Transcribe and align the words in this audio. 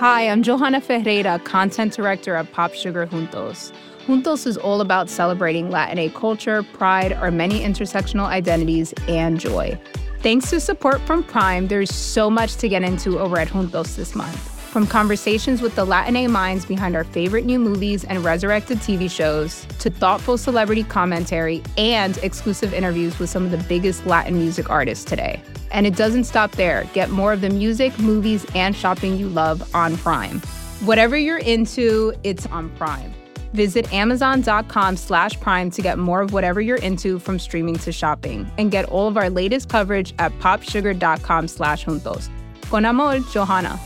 Hi, 0.00 0.30
I'm 0.30 0.42
Johanna 0.42 0.80
Ferreira, 0.80 1.38
content 1.40 1.92
director 1.92 2.34
at 2.34 2.50
Pop 2.52 2.72
Sugar 2.72 3.06
Juntos. 3.06 3.70
Juntos 4.06 4.46
is 4.46 4.56
all 4.56 4.80
about 4.80 5.10
celebrating 5.10 5.70
Latina 5.70 6.08
culture, 6.08 6.62
pride, 6.62 7.12
our 7.12 7.30
many 7.30 7.60
intersectional 7.60 8.24
identities, 8.24 8.94
and 9.08 9.38
joy. 9.38 9.78
Thanks 10.20 10.48
to 10.48 10.58
support 10.58 11.02
from 11.02 11.22
Prime, 11.22 11.68
there's 11.68 11.94
so 11.94 12.30
much 12.30 12.56
to 12.56 12.68
get 12.70 12.82
into 12.82 13.18
over 13.18 13.38
at 13.38 13.48
Juntos 13.48 13.96
this 13.96 14.14
month. 14.14 14.38
From 14.70 14.86
conversations 14.86 15.60
with 15.60 15.74
the 15.74 15.84
Latina 15.84 16.30
minds 16.30 16.64
behind 16.64 16.96
our 16.96 17.04
favorite 17.04 17.44
new 17.44 17.58
movies 17.58 18.04
and 18.04 18.24
resurrected 18.24 18.78
TV 18.78 19.10
shows, 19.10 19.66
to 19.80 19.90
thoughtful 19.90 20.38
celebrity 20.38 20.82
commentary 20.82 21.62
and 21.76 22.16
exclusive 22.22 22.72
interviews 22.72 23.18
with 23.18 23.28
some 23.28 23.44
of 23.44 23.50
the 23.50 23.62
biggest 23.68 24.06
Latin 24.06 24.38
music 24.38 24.70
artists 24.70 25.04
today. 25.04 25.42
And 25.70 25.86
it 25.86 25.96
doesn't 25.96 26.24
stop 26.24 26.52
there. 26.52 26.84
Get 26.92 27.10
more 27.10 27.32
of 27.32 27.40
the 27.40 27.50
music, 27.50 27.98
movies, 27.98 28.46
and 28.54 28.74
shopping 28.74 29.16
you 29.16 29.28
love 29.28 29.74
on 29.74 29.96
Prime. 29.96 30.40
Whatever 30.80 31.16
you're 31.16 31.38
into, 31.38 32.12
it's 32.24 32.46
on 32.46 32.70
Prime. 32.70 33.12
Visit 33.52 33.92
amazon.com 33.92 34.96
slash 34.96 35.38
prime 35.40 35.70
to 35.70 35.82
get 35.82 35.98
more 35.98 36.20
of 36.20 36.32
whatever 36.32 36.60
you're 36.60 36.76
into 36.78 37.18
from 37.18 37.38
streaming 37.38 37.76
to 37.78 37.92
shopping 37.92 38.50
and 38.58 38.70
get 38.70 38.84
all 38.86 39.08
of 39.08 39.16
our 39.16 39.28
latest 39.28 39.68
coverage 39.68 40.14
at 40.18 40.32
popsugar.com 40.38 41.48
slash 41.48 41.84
juntos. 41.84 42.28
Con 42.70 42.84
amor, 42.84 43.18
Johanna. 43.32 43.78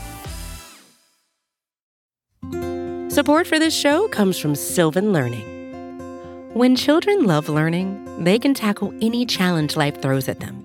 Support 3.09 3.47
for 3.47 3.57
this 3.57 3.73
show 3.73 4.07
comes 4.09 4.37
from 4.37 4.55
Sylvan 4.55 5.13
Learning. 5.13 5.51
When 6.53 6.75
children 6.75 7.25
love 7.25 7.49
learning, 7.49 8.23
they 8.23 8.39
can 8.39 8.53
tackle 8.53 8.93
any 9.01 9.25
challenge 9.25 9.75
life 9.75 10.01
throws 10.01 10.29
at 10.29 10.39
them. 10.39 10.64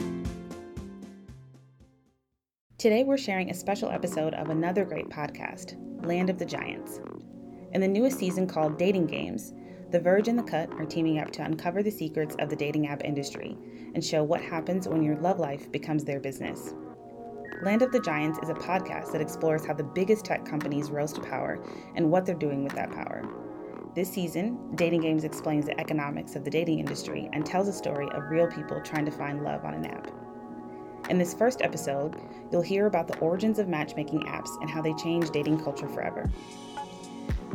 Today, 2.81 3.03
we're 3.03 3.15
sharing 3.15 3.51
a 3.51 3.53
special 3.53 3.91
episode 3.91 4.33
of 4.33 4.49
another 4.49 4.83
great 4.83 5.07
podcast, 5.07 5.75
Land 6.03 6.31
of 6.31 6.39
the 6.39 6.45
Giants. 6.47 6.99
In 7.73 7.79
the 7.79 7.87
newest 7.87 8.17
season 8.17 8.47
called 8.47 8.79
Dating 8.79 9.05
Games, 9.05 9.53
The 9.91 9.99
Verge 9.99 10.27
and 10.27 10.39
The 10.39 10.41
Cut 10.41 10.73
are 10.73 10.85
teaming 10.85 11.19
up 11.19 11.29
to 11.33 11.43
uncover 11.43 11.83
the 11.83 11.91
secrets 11.91 12.35
of 12.39 12.49
the 12.49 12.55
dating 12.55 12.87
app 12.87 13.03
industry 13.03 13.55
and 13.93 14.03
show 14.03 14.23
what 14.23 14.41
happens 14.41 14.87
when 14.87 15.03
your 15.03 15.15
love 15.17 15.37
life 15.37 15.71
becomes 15.71 16.03
their 16.03 16.19
business. 16.19 16.73
Land 17.61 17.83
of 17.83 17.91
the 17.91 17.99
Giants 17.99 18.39
is 18.41 18.49
a 18.49 18.55
podcast 18.55 19.11
that 19.11 19.21
explores 19.21 19.63
how 19.63 19.75
the 19.75 19.83
biggest 19.83 20.25
tech 20.25 20.43
companies 20.43 20.89
rose 20.89 21.13
to 21.13 21.21
power 21.21 21.63
and 21.95 22.09
what 22.09 22.25
they're 22.25 22.33
doing 22.33 22.63
with 22.63 22.73
that 22.73 22.91
power. 22.91 23.23
This 23.93 24.11
season, 24.11 24.57
Dating 24.73 25.01
Games 25.01 25.23
explains 25.23 25.67
the 25.67 25.79
economics 25.79 26.35
of 26.35 26.43
the 26.43 26.49
dating 26.49 26.79
industry 26.79 27.29
and 27.31 27.45
tells 27.45 27.67
a 27.67 27.73
story 27.73 28.09
of 28.15 28.31
real 28.31 28.47
people 28.47 28.81
trying 28.81 29.05
to 29.05 29.11
find 29.11 29.43
love 29.43 29.65
on 29.65 29.75
an 29.75 29.85
app. 29.85 30.20
In 31.09 31.17
this 31.17 31.33
first 31.33 31.61
episode, 31.61 32.15
you'll 32.51 32.61
hear 32.61 32.85
about 32.85 33.07
the 33.07 33.17
origins 33.19 33.59
of 33.59 33.67
matchmaking 33.67 34.21
apps 34.21 34.49
and 34.61 34.69
how 34.69 34.81
they 34.81 34.93
changed 34.93 35.33
dating 35.33 35.63
culture 35.63 35.87
forever. 35.87 36.29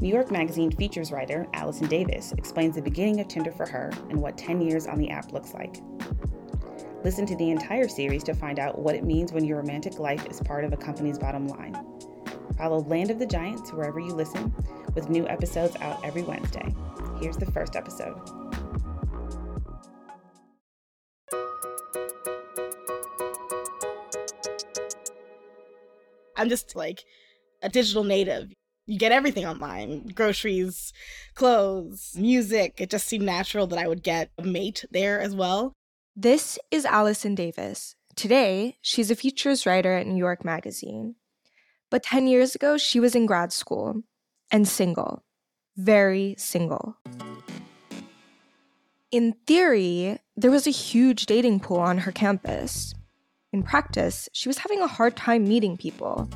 New 0.00 0.08
York 0.08 0.30
Magazine 0.30 0.70
features 0.70 1.10
writer 1.10 1.46
Allison 1.54 1.86
Davis 1.86 2.32
explains 2.36 2.74
the 2.74 2.82
beginning 2.82 3.20
of 3.20 3.28
Tinder 3.28 3.52
for 3.52 3.66
her 3.66 3.90
and 4.10 4.20
what 4.20 4.36
10 4.36 4.60
years 4.60 4.86
on 4.86 4.98
the 4.98 5.08
app 5.08 5.32
looks 5.32 5.54
like. 5.54 5.80
Listen 7.02 7.24
to 7.24 7.36
the 7.36 7.50
entire 7.50 7.88
series 7.88 8.24
to 8.24 8.34
find 8.34 8.58
out 8.58 8.78
what 8.78 8.94
it 8.94 9.04
means 9.04 9.32
when 9.32 9.44
your 9.44 9.58
romantic 9.58 9.98
life 9.98 10.26
is 10.26 10.40
part 10.40 10.64
of 10.64 10.72
a 10.72 10.76
company's 10.76 11.18
bottom 11.18 11.48
line. 11.48 11.74
Follow 12.58 12.80
Land 12.80 13.10
of 13.10 13.18
the 13.18 13.26
Giants 13.26 13.72
wherever 13.72 14.00
you 14.00 14.12
listen, 14.12 14.52
with 14.94 15.08
new 15.08 15.26
episodes 15.28 15.76
out 15.80 16.04
every 16.04 16.22
Wednesday. 16.22 16.74
Here's 17.20 17.36
the 17.36 17.46
first 17.46 17.76
episode. 17.76 18.20
I'm 26.36 26.48
just 26.48 26.76
like 26.76 27.04
a 27.62 27.68
digital 27.68 28.04
native. 28.04 28.52
You 28.86 28.98
get 28.98 29.10
everything 29.10 29.46
online 29.46 30.08
groceries, 30.08 30.92
clothes, 31.34 32.14
music. 32.16 32.74
It 32.78 32.90
just 32.90 33.08
seemed 33.08 33.24
natural 33.24 33.66
that 33.68 33.78
I 33.78 33.88
would 33.88 34.02
get 34.02 34.30
a 34.38 34.42
mate 34.42 34.84
there 34.90 35.20
as 35.20 35.34
well. 35.34 35.72
This 36.14 36.58
is 36.70 36.84
Allison 36.84 37.34
Davis. 37.34 37.96
Today, 38.14 38.76
she's 38.80 39.10
a 39.10 39.16
features 39.16 39.66
writer 39.66 39.94
at 39.94 40.06
New 40.06 40.16
York 40.16 40.44
Magazine. 40.44 41.16
But 41.90 42.02
10 42.02 42.26
years 42.26 42.54
ago, 42.54 42.78
she 42.78 43.00
was 43.00 43.14
in 43.14 43.26
grad 43.26 43.52
school 43.52 44.02
and 44.50 44.68
single. 44.68 45.24
Very 45.76 46.34
single. 46.38 46.96
In 49.10 49.34
theory, 49.46 50.18
there 50.36 50.50
was 50.50 50.66
a 50.66 50.70
huge 50.70 51.26
dating 51.26 51.60
pool 51.60 51.78
on 51.78 51.98
her 51.98 52.12
campus. 52.12 52.94
In 53.52 53.62
practice, 53.62 54.28
she 54.32 54.48
was 54.48 54.58
having 54.58 54.82
a 54.82 54.86
hard 54.86 55.16
time 55.16 55.44
meeting 55.44 55.76
people. 55.76 56.28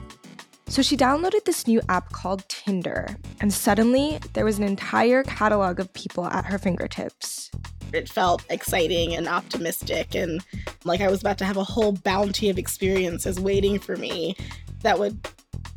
So 0.69 0.83
she 0.83 0.97
downloaded 0.97 1.45
this 1.45 1.67
new 1.67 1.81
app 1.89 2.13
called 2.13 2.49
Tinder, 2.49 3.17
and 3.41 3.53
suddenly 3.53 4.21
there 4.35 4.45
was 4.45 4.59
an 4.59 4.65
entire 4.65 5.25
catalog 5.25 5.81
of 5.81 5.93
people 5.93 6.27
at 6.27 6.45
her 6.45 6.59
fingertips. 6.59 7.51
It 7.93 8.09
felt 8.09 8.45
exciting 8.49 9.17
and 9.17 9.27
optimistic, 9.27 10.15
and 10.15 10.41
like 10.85 11.01
I 11.01 11.11
was 11.11 11.21
about 11.21 11.39
to 11.39 11.45
have 11.45 11.57
a 11.57 11.65
whole 11.65 11.93
bounty 11.93 12.49
of 12.51 12.59
experiences 12.59 13.41
waiting 13.41 13.81
for 13.81 13.97
me 13.97 14.37
that 14.83 15.01
would 15.01 15.27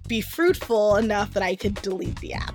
be 0.07 0.21
fruitful 0.21 0.97
enough 0.97 1.33
that 1.33 1.41
I 1.41 1.55
could 1.55 1.73
delete 1.81 2.19
the 2.19 2.33
app. 2.33 2.53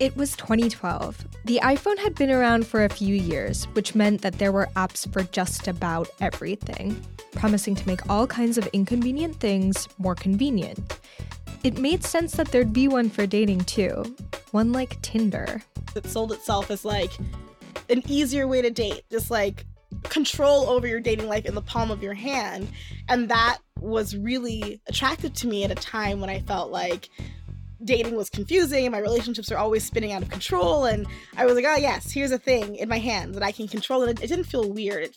It 0.00 0.16
was 0.16 0.34
2012. 0.36 1.26
The 1.44 1.60
iPhone 1.62 1.98
had 1.98 2.14
been 2.14 2.30
around 2.30 2.66
for 2.66 2.84
a 2.84 2.88
few 2.88 3.14
years, 3.14 3.64
which 3.74 3.94
meant 3.94 4.22
that 4.22 4.38
there 4.38 4.50
were 4.50 4.70
apps 4.74 5.06
for 5.12 5.24
just 5.24 5.68
about 5.68 6.08
everything, 6.22 6.98
promising 7.32 7.74
to 7.74 7.86
make 7.86 8.08
all 8.08 8.26
kinds 8.26 8.56
of 8.56 8.66
inconvenient 8.68 9.38
things 9.40 9.86
more 9.98 10.14
convenient. 10.14 10.98
It 11.64 11.76
made 11.76 12.02
sense 12.02 12.32
that 12.32 12.50
there'd 12.50 12.72
be 12.72 12.88
one 12.88 13.10
for 13.10 13.26
dating 13.26 13.64
too, 13.64 14.16
one 14.52 14.72
like 14.72 15.02
Tinder. 15.02 15.62
It 15.94 16.06
sold 16.06 16.32
itself 16.32 16.70
as 16.70 16.82
like 16.82 17.12
an 17.90 18.02
easier 18.08 18.48
way 18.48 18.62
to 18.62 18.70
date, 18.70 19.02
just 19.10 19.30
like 19.30 19.66
control 20.04 20.70
over 20.70 20.86
your 20.86 21.00
dating 21.00 21.28
life 21.28 21.44
in 21.44 21.54
the 21.54 21.60
palm 21.60 21.90
of 21.90 22.02
your 22.02 22.14
hand. 22.14 22.68
And 23.10 23.28
that 23.28 23.58
was 23.78 24.16
really 24.16 24.80
attractive 24.86 25.34
to 25.34 25.46
me 25.46 25.64
at 25.64 25.70
a 25.70 25.74
time 25.74 26.20
when 26.20 26.30
I 26.30 26.40
felt 26.40 26.70
like 26.70 27.10
dating 27.84 28.16
was 28.16 28.30
confusing 28.30 28.84
and 28.84 28.92
my 28.92 28.98
relationships 28.98 29.50
are 29.50 29.58
always 29.58 29.84
spinning 29.84 30.12
out 30.12 30.22
of 30.22 30.28
control. 30.30 30.84
And 30.84 31.06
I 31.36 31.46
was 31.46 31.54
like, 31.54 31.64
oh, 31.66 31.76
yes, 31.76 32.10
here's 32.10 32.32
a 32.32 32.38
thing 32.38 32.76
in 32.76 32.88
my 32.88 32.98
hand 32.98 33.34
that 33.34 33.42
I 33.42 33.52
can 33.52 33.68
control. 33.68 34.02
And 34.02 34.10
it, 34.10 34.24
it 34.24 34.28
didn't 34.28 34.44
feel 34.44 34.70
weird. 34.70 35.10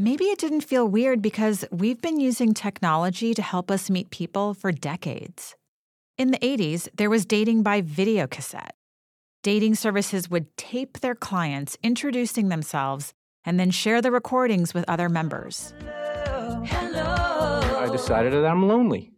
Maybe 0.00 0.26
it 0.26 0.38
didn't 0.38 0.60
feel 0.60 0.86
weird 0.86 1.20
because 1.20 1.64
we've 1.72 2.00
been 2.00 2.20
using 2.20 2.54
technology 2.54 3.34
to 3.34 3.42
help 3.42 3.68
us 3.68 3.90
meet 3.90 4.10
people 4.10 4.54
for 4.54 4.70
decades. 4.70 5.56
In 6.16 6.30
the 6.30 6.38
80s, 6.38 6.88
there 6.94 7.10
was 7.10 7.26
dating 7.26 7.62
by 7.62 7.82
videocassette. 7.82 8.70
Dating 9.42 9.74
services 9.74 10.28
would 10.30 10.56
tape 10.56 11.00
their 11.00 11.14
clients 11.14 11.76
introducing 11.82 12.48
themselves 12.48 13.12
and 13.44 13.58
then 13.58 13.70
share 13.70 14.02
the 14.02 14.10
recordings 14.10 14.74
with 14.74 14.84
other 14.88 15.08
members. 15.08 15.72
Hello. 15.80 17.60
I 17.78 17.88
decided 17.90 18.32
that 18.32 18.44
I'm 18.44 18.68
lonely, 18.68 19.12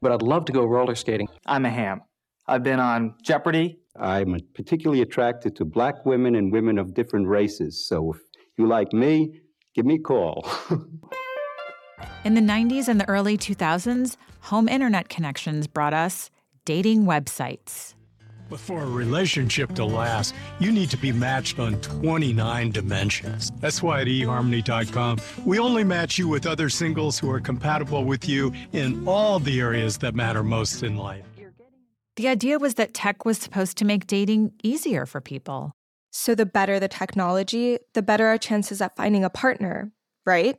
but 0.00 0.12
I'd 0.12 0.22
love 0.22 0.44
to 0.46 0.52
go 0.52 0.64
roller 0.64 0.94
skating. 0.94 1.28
I'm 1.46 1.66
a 1.66 1.70
ham. 1.70 2.02
I've 2.46 2.62
been 2.62 2.80
on 2.80 3.14
Jeopardy. 3.22 3.78
I'm 3.98 4.36
particularly 4.54 5.02
attracted 5.02 5.54
to 5.56 5.64
black 5.64 6.06
women 6.06 6.34
and 6.34 6.52
women 6.52 6.78
of 6.78 6.94
different 6.94 7.28
races. 7.28 7.86
So 7.86 8.12
if 8.12 8.20
you 8.56 8.66
like 8.66 8.92
me, 8.92 9.40
give 9.74 9.84
me 9.84 9.96
a 9.96 9.98
call. 9.98 10.48
In 12.24 12.34
the 12.34 12.40
90s 12.40 12.88
and 12.88 13.00
the 13.00 13.08
early 13.08 13.36
2000s, 13.36 14.16
home 14.40 14.68
internet 14.68 15.08
connections 15.08 15.66
brought 15.66 15.94
us 15.94 16.30
dating 16.64 17.04
websites. 17.04 17.94
But 18.50 18.60
for 18.60 18.82
a 18.82 18.86
relationship 18.86 19.74
to 19.76 19.84
last, 19.84 20.34
you 20.58 20.72
need 20.72 20.90
to 20.90 20.96
be 20.96 21.12
matched 21.12 21.58
on 21.58 21.80
29 21.80 22.72
dimensions. 22.72 23.52
That's 23.60 23.82
why 23.82 24.00
at 24.02 24.08
eharmony.com, 24.08 25.18
we 25.46 25.58
only 25.58 25.84
match 25.84 26.18
you 26.18 26.28
with 26.28 26.46
other 26.46 26.68
singles 26.68 27.18
who 27.18 27.30
are 27.30 27.40
compatible 27.40 28.04
with 28.04 28.28
you 28.28 28.52
in 28.72 29.06
all 29.06 29.38
the 29.38 29.60
areas 29.60 29.96
that 29.98 30.14
matter 30.14 30.42
most 30.42 30.82
in 30.82 30.96
life. 30.96 31.24
The 32.16 32.28
idea 32.28 32.58
was 32.58 32.74
that 32.74 32.92
tech 32.92 33.24
was 33.24 33.38
supposed 33.38 33.78
to 33.78 33.84
make 33.84 34.06
dating 34.06 34.52
easier 34.62 35.06
for 35.06 35.20
people. 35.20 35.72
So 36.10 36.34
the 36.34 36.44
better 36.44 36.80
the 36.80 36.88
technology, 36.88 37.78
the 37.94 38.02
better 38.02 38.26
our 38.26 38.36
chances 38.36 38.82
at 38.82 38.96
finding 38.96 39.24
a 39.24 39.30
partner, 39.30 39.92
right? 40.26 40.56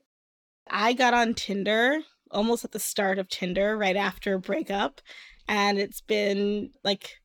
I 0.70 0.94
got 0.94 1.14
on 1.14 1.34
Tinder 1.34 2.00
almost 2.32 2.64
at 2.66 2.72
the 2.72 2.80
start 2.80 3.20
of 3.20 3.30
Tinder, 3.30 3.78
right 3.78 3.96
after 3.96 4.36
a 4.36 4.40
breakup. 4.40 5.02
And 5.48 5.78
it's 5.78 6.02
been 6.02 6.72
like 6.84 7.20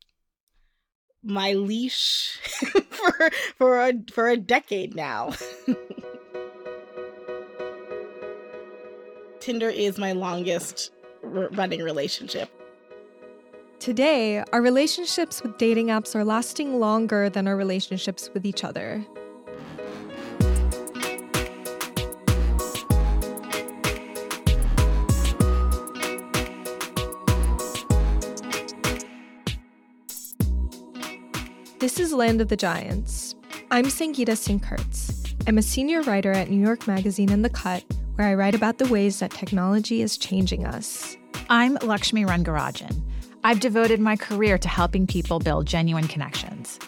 my 1.27 1.53
leash 1.55 2.39
for 2.91 3.31
for 3.57 3.81
a 3.81 3.93
for 4.13 4.29
a 4.29 4.37
decade 4.37 4.95
now. 4.95 5.33
Tinder 9.41 9.69
is 9.69 9.99
my 9.99 10.13
longest 10.13 10.93
running 11.23 11.83
relationship. 11.83 12.51
Today, 13.79 14.43
our 14.53 14.63
relationships 14.63 15.43
with 15.43 15.59
dating 15.59 15.89
apps 15.89 16.17
are 16.17 16.25
lasting 16.25 16.81
longer 16.81 17.29
than 17.29 17.47
our 17.47 17.57
relationships 17.57 18.31
with 18.35 18.45
each 18.45 18.65
other. 18.65 19.07
This 31.97 32.09
is 32.09 32.13
Land 32.13 32.43
of 32.43 32.49
the 32.49 32.59
Giants. 32.59 33.35
I'm 33.71 33.87
Sangeeta 33.87 34.37
Singh 34.37 34.61
Kurtz. 34.61 35.35
I'm 35.47 35.57
a 35.57 35.63
senior 35.63 36.03
writer 36.03 36.31
at 36.31 36.51
New 36.51 36.61
York 36.61 36.87
Magazine 36.87 37.33
and 37.33 37.43
The 37.43 37.49
Cut, 37.49 37.83
where 38.17 38.29
I 38.29 38.35
write 38.35 38.55
about 38.55 38.77
the 38.77 38.87
ways 38.89 39.19
that 39.21 39.31
technology 39.31 40.03
is 40.03 40.19
changing 40.19 40.67
us. 40.67 41.17
I'm 41.49 41.79
Lakshmi 41.81 42.27
Rangarajan. 42.27 43.01
I've 43.45 43.61
devoted 43.61 43.99
my 43.99 44.15
career 44.15 44.59
to 44.59 44.69
helping 44.69 45.07
people 45.07 45.39
build 45.39 45.65
genuine 45.65 46.07
connections. 46.07 46.79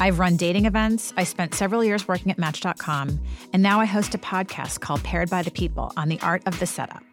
I've 0.00 0.18
run 0.18 0.38
dating 0.38 0.64
events, 0.64 1.12
I 1.18 1.24
spent 1.24 1.54
several 1.54 1.84
years 1.84 2.08
working 2.08 2.32
at 2.32 2.38
Match.com, 2.38 3.20
and 3.52 3.62
now 3.62 3.80
I 3.80 3.84
host 3.84 4.14
a 4.14 4.18
podcast 4.18 4.80
called 4.80 5.04
Paired 5.04 5.28
by 5.28 5.42
the 5.42 5.50
People 5.50 5.92
on 5.98 6.08
the 6.08 6.18
art 6.20 6.42
of 6.46 6.58
the 6.58 6.66
setup. 6.66 7.04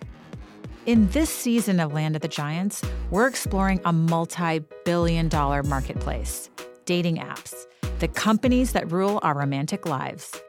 In 0.86 1.10
this 1.10 1.30
season 1.30 1.82
of 1.82 1.92
Land 1.92 2.16
of 2.16 2.22
the 2.22 2.30
Giants, 2.30 2.82
we're 3.10 3.28
exploring 3.28 3.82
a 3.84 3.92
multi 3.92 4.62
billion 4.86 5.28
dollar 5.28 5.64
marketplace 5.64 6.50
dating 6.86 7.18
apps, 7.18 7.66
the 8.00 8.08
companies 8.08 8.74
that 8.74 8.92
rule 8.92 9.20
our 9.24 9.38
romantic 9.38 9.86
lives. 9.86 10.42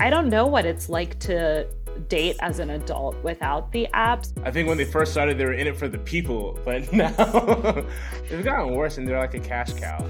I 0.00 0.10
don't 0.10 0.28
know 0.28 0.46
what 0.46 0.66
it's 0.66 0.88
like 0.88 1.18
to 1.20 1.66
date 2.08 2.36
as 2.40 2.58
an 2.58 2.70
adult 2.70 3.22
without 3.22 3.70
the 3.72 3.86
apps. 3.94 4.32
I 4.44 4.50
think 4.50 4.68
when 4.68 4.76
they 4.76 4.84
first 4.84 5.12
started, 5.12 5.38
they 5.38 5.44
were 5.44 5.52
in 5.52 5.66
it 5.66 5.76
for 5.76 5.88
the 5.88 5.98
people, 5.98 6.58
but 6.64 6.92
now 6.92 7.10
they've 8.28 8.44
gotten 8.44 8.74
worse 8.74 8.98
and 8.98 9.06
they're 9.06 9.18
like 9.18 9.34
a 9.34 9.40
cash 9.40 9.72
cow. 9.74 10.04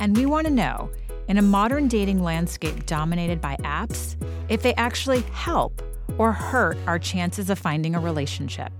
And 0.00 0.16
we 0.16 0.26
want 0.26 0.46
to 0.46 0.52
know 0.52 0.90
in 1.28 1.38
a 1.38 1.42
modern 1.42 1.88
dating 1.88 2.22
landscape 2.22 2.86
dominated 2.86 3.40
by 3.40 3.56
apps, 3.64 4.16
if 4.48 4.62
they 4.62 4.74
actually 4.74 5.20
help 5.32 5.82
or 6.18 6.32
hurt 6.32 6.78
our 6.86 6.98
chances 6.98 7.50
of 7.50 7.58
finding 7.58 7.94
a 7.94 8.00
relationship. 8.00 8.72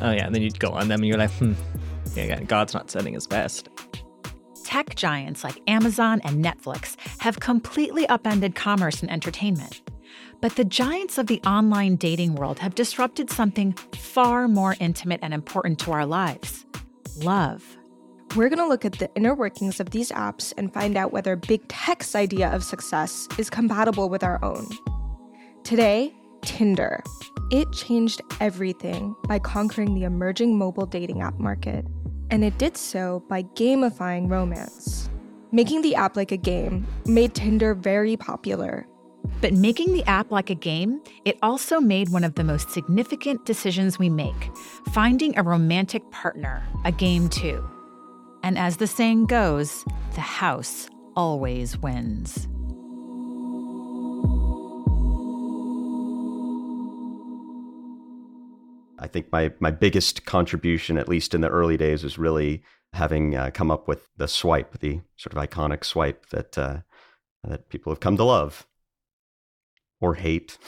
Oh, 0.00 0.10
yeah. 0.10 0.26
And 0.26 0.34
then 0.34 0.42
you'd 0.42 0.58
go 0.58 0.70
on 0.70 0.88
them 0.88 1.00
and 1.00 1.06
you're 1.06 1.18
like, 1.18 1.30
hmm, 1.32 1.52
yeah, 2.14 2.40
God's 2.42 2.74
not 2.74 2.90
sending 2.90 3.14
his 3.14 3.26
best. 3.26 3.68
Tech 4.72 4.94
giants 4.94 5.44
like 5.44 5.60
Amazon 5.66 6.22
and 6.24 6.42
Netflix 6.42 6.96
have 7.18 7.40
completely 7.40 8.08
upended 8.08 8.54
commerce 8.54 9.02
and 9.02 9.10
entertainment. 9.10 9.82
But 10.40 10.56
the 10.56 10.64
giants 10.64 11.18
of 11.18 11.26
the 11.26 11.42
online 11.42 11.96
dating 11.96 12.36
world 12.36 12.58
have 12.60 12.74
disrupted 12.74 13.28
something 13.28 13.74
far 13.92 14.48
more 14.48 14.74
intimate 14.80 15.20
and 15.22 15.34
important 15.34 15.78
to 15.80 15.92
our 15.92 16.06
lives 16.06 16.64
love. 17.18 17.76
We're 18.34 18.48
going 18.48 18.60
to 18.60 18.66
look 18.66 18.86
at 18.86 18.94
the 18.94 19.10
inner 19.14 19.34
workings 19.34 19.78
of 19.78 19.90
these 19.90 20.10
apps 20.10 20.54
and 20.56 20.72
find 20.72 20.96
out 20.96 21.12
whether 21.12 21.36
big 21.36 21.68
tech's 21.68 22.14
idea 22.14 22.48
of 22.48 22.64
success 22.64 23.28
is 23.36 23.50
compatible 23.50 24.08
with 24.08 24.24
our 24.24 24.42
own. 24.42 24.66
Today, 25.64 26.14
Tinder. 26.40 27.02
It 27.50 27.70
changed 27.72 28.22
everything 28.40 29.14
by 29.28 29.38
conquering 29.38 29.92
the 29.92 30.04
emerging 30.04 30.56
mobile 30.56 30.86
dating 30.86 31.20
app 31.20 31.38
market, 31.38 31.84
and 32.32 32.42
it 32.42 32.58
did 32.58 32.76
so 32.76 33.22
by 33.28 33.44
gamifying 33.54 34.28
romance. 34.28 35.08
Making 35.52 35.82
the 35.82 35.94
app 35.94 36.16
like 36.16 36.32
a 36.32 36.36
game 36.36 36.86
made 37.06 37.34
Tinder 37.34 37.74
very 37.74 38.16
popular 38.16 38.88
but 39.40 39.52
making 39.52 39.92
the 39.92 40.04
app 40.04 40.30
like 40.30 40.50
a 40.50 40.54
game, 40.54 41.00
it 41.24 41.36
also 41.42 41.80
made 41.80 42.10
one 42.10 42.24
of 42.24 42.36
the 42.36 42.44
most 42.44 42.70
significant 42.70 43.44
decisions 43.44 43.98
we 43.98 44.08
make 44.08 44.50
finding 44.92 45.36
a 45.36 45.42
romantic 45.42 46.08
partner, 46.10 46.62
a 46.84 46.92
game 46.92 47.28
too. 47.28 47.68
And 48.42 48.56
as 48.56 48.76
the 48.76 48.86
saying 48.86 49.26
goes, 49.26 49.84
the 50.14 50.20
house 50.20 50.88
always 51.16 51.76
wins. 51.78 52.48
Think 59.12 59.30
my, 59.32 59.52
my 59.60 59.70
biggest 59.70 60.24
contribution, 60.24 60.98
at 60.98 61.08
least 61.08 61.34
in 61.34 61.40
the 61.40 61.48
early 61.48 61.76
days, 61.76 62.04
was 62.04 62.18
really 62.18 62.62
having 62.92 63.36
uh, 63.36 63.50
come 63.52 63.70
up 63.70 63.88
with 63.88 64.08
the 64.16 64.28
swipe, 64.28 64.78
the 64.78 65.00
sort 65.16 65.34
of 65.34 65.38
iconic 65.38 65.84
swipe 65.84 66.28
that 66.30 66.58
uh, 66.58 66.80
that 67.44 67.68
people 67.68 67.90
have 67.90 68.00
come 68.00 68.16
to 68.16 68.24
love 68.24 68.66
or 70.00 70.14
hate. 70.14 70.58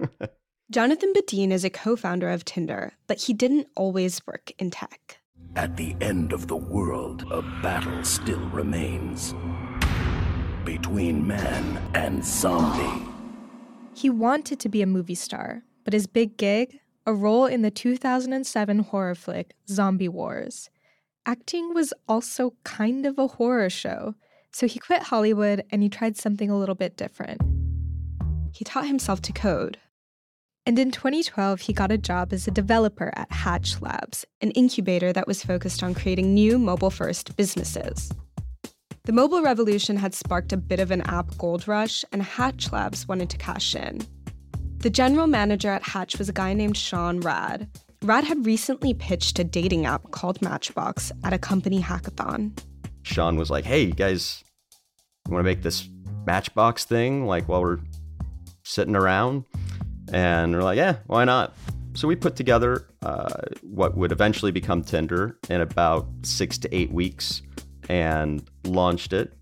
Jonathan 0.70 1.12
Badeen 1.14 1.50
is 1.50 1.64
a 1.64 1.70
co 1.70 1.96
founder 1.96 2.28
of 2.28 2.44
Tinder, 2.44 2.92
but 3.06 3.22
he 3.22 3.32
didn't 3.32 3.68
always 3.74 4.20
work 4.26 4.52
in 4.58 4.70
tech. 4.70 5.18
At 5.56 5.76
the 5.76 5.96
end 6.00 6.32
of 6.32 6.46
the 6.46 6.56
world, 6.56 7.24
a 7.30 7.42
battle 7.62 8.04
still 8.04 8.48
remains 8.50 9.34
between 10.64 11.26
man 11.26 11.80
and 11.94 12.22
zombie. 12.24 13.06
He 13.94 14.10
wanted 14.10 14.60
to 14.60 14.68
be 14.68 14.82
a 14.82 14.86
movie 14.86 15.14
star, 15.14 15.62
but 15.84 15.94
his 15.94 16.06
big 16.06 16.36
gig, 16.36 16.78
a 17.08 17.14
role 17.14 17.46
in 17.46 17.62
the 17.62 17.70
2007 17.70 18.78
horror 18.80 19.14
flick 19.14 19.54
Zombie 19.68 20.08
Wars. 20.08 20.70
Acting 21.26 21.74
was 21.74 21.92
also 22.06 22.54
kind 22.64 23.06
of 23.06 23.18
a 23.18 23.26
horror 23.26 23.70
show, 23.70 24.14
so 24.52 24.66
he 24.66 24.78
quit 24.78 25.02
Hollywood 25.04 25.64
and 25.70 25.82
he 25.82 25.88
tried 25.88 26.16
something 26.16 26.50
a 26.50 26.58
little 26.58 26.74
bit 26.74 26.96
different 26.96 27.40
he 28.58 28.64
taught 28.64 28.88
himself 28.88 29.22
to 29.22 29.32
code. 29.32 29.78
And 30.66 30.78
in 30.80 30.90
2012, 30.90 31.60
he 31.60 31.72
got 31.72 31.92
a 31.92 31.96
job 31.96 32.32
as 32.32 32.48
a 32.48 32.50
developer 32.50 33.12
at 33.14 33.30
Hatch 33.30 33.80
Labs, 33.80 34.24
an 34.40 34.50
incubator 34.50 35.12
that 35.12 35.28
was 35.28 35.44
focused 35.44 35.84
on 35.84 35.94
creating 35.94 36.34
new 36.34 36.58
mobile 36.58 36.90
first 36.90 37.36
businesses. 37.36 38.12
The 39.04 39.12
mobile 39.12 39.42
revolution 39.42 39.96
had 39.96 40.12
sparked 40.12 40.52
a 40.52 40.56
bit 40.56 40.80
of 40.80 40.90
an 40.90 41.02
app 41.02 41.38
gold 41.38 41.68
rush, 41.68 42.04
and 42.10 42.20
Hatch 42.20 42.72
Labs 42.72 43.06
wanted 43.06 43.30
to 43.30 43.38
cash 43.38 43.76
in. 43.76 44.00
The 44.78 44.90
general 44.90 45.26
manager 45.26 45.70
at 45.70 45.82
Hatch 45.82 46.18
was 46.18 46.28
a 46.28 46.32
guy 46.32 46.54
named 46.54 46.76
Sean 46.76 47.18
Rad. 47.20 47.68
Rad 48.02 48.22
had 48.22 48.46
recently 48.46 48.94
pitched 48.94 49.38
a 49.40 49.44
dating 49.44 49.86
app 49.86 50.12
called 50.12 50.40
Matchbox 50.40 51.10
at 51.24 51.32
a 51.32 51.38
company 51.38 51.82
hackathon. 51.82 52.56
Sean 53.02 53.36
was 53.36 53.50
like, 53.50 53.64
hey, 53.64 53.82
you 53.82 53.92
guys 53.92 54.44
want 55.28 55.40
to 55.40 55.44
make 55.44 55.62
this 55.62 55.88
Matchbox 56.26 56.84
thing 56.84 57.26
like 57.26 57.48
while 57.48 57.60
we're 57.60 57.80
sitting 58.62 58.94
around. 58.94 59.44
And 60.12 60.54
we're 60.54 60.62
like, 60.62 60.76
yeah, 60.76 60.98
why 61.08 61.24
not? 61.24 61.56
So 61.94 62.06
we 62.06 62.14
put 62.14 62.36
together 62.36 62.86
uh, 63.02 63.32
what 63.62 63.96
would 63.96 64.12
eventually 64.12 64.52
become 64.52 64.82
Tinder 64.82 65.36
in 65.50 65.60
about 65.60 66.06
six 66.22 66.56
to 66.58 66.72
eight 66.72 66.92
weeks 66.92 67.42
and 67.88 68.48
launched 68.62 69.12
it. 69.12 69.32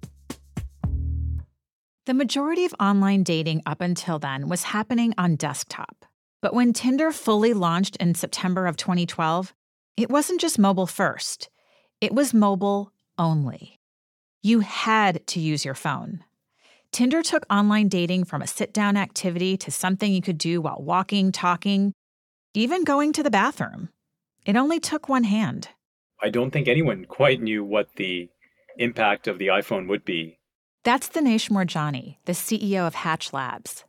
The 2.06 2.14
majority 2.14 2.64
of 2.64 2.72
online 2.78 3.24
dating 3.24 3.62
up 3.66 3.80
until 3.80 4.20
then 4.20 4.48
was 4.48 4.62
happening 4.62 5.12
on 5.18 5.34
desktop. 5.34 6.04
But 6.40 6.54
when 6.54 6.72
Tinder 6.72 7.10
fully 7.10 7.52
launched 7.52 7.96
in 7.96 8.14
September 8.14 8.68
of 8.68 8.76
2012, 8.76 9.52
it 9.96 10.08
wasn't 10.08 10.40
just 10.40 10.56
mobile 10.56 10.86
first, 10.86 11.50
it 12.00 12.14
was 12.14 12.32
mobile 12.32 12.92
only. 13.18 13.80
You 14.40 14.60
had 14.60 15.26
to 15.26 15.40
use 15.40 15.64
your 15.64 15.74
phone. 15.74 16.22
Tinder 16.92 17.24
took 17.24 17.44
online 17.50 17.88
dating 17.88 18.22
from 18.22 18.40
a 18.40 18.46
sit 18.46 18.72
down 18.72 18.96
activity 18.96 19.56
to 19.56 19.72
something 19.72 20.12
you 20.12 20.22
could 20.22 20.38
do 20.38 20.60
while 20.60 20.80
walking, 20.80 21.32
talking, 21.32 21.92
even 22.54 22.84
going 22.84 23.12
to 23.14 23.24
the 23.24 23.32
bathroom. 23.32 23.88
It 24.44 24.54
only 24.54 24.78
took 24.78 25.08
one 25.08 25.24
hand. 25.24 25.70
I 26.22 26.28
don't 26.30 26.52
think 26.52 26.68
anyone 26.68 27.04
quite 27.06 27.42
knew 27.42 27.64
what 27.64 27.96
the 27.96 28.28
impact 28.78 29.26
of 29.26 29.38
the 29.38 29.48
iPhone 29.48 29.88
would 29.88 30.04
be. 30.04 30.35
That's 30.86 31.08
Dinesh 31.08 31.50
Moorjani, 31.50 32.18
the 32.26 32.32
CEO 32.32 32.86
of 32.86 32.94
Hatch 32.94 33.32
Labs. 33.32 33.82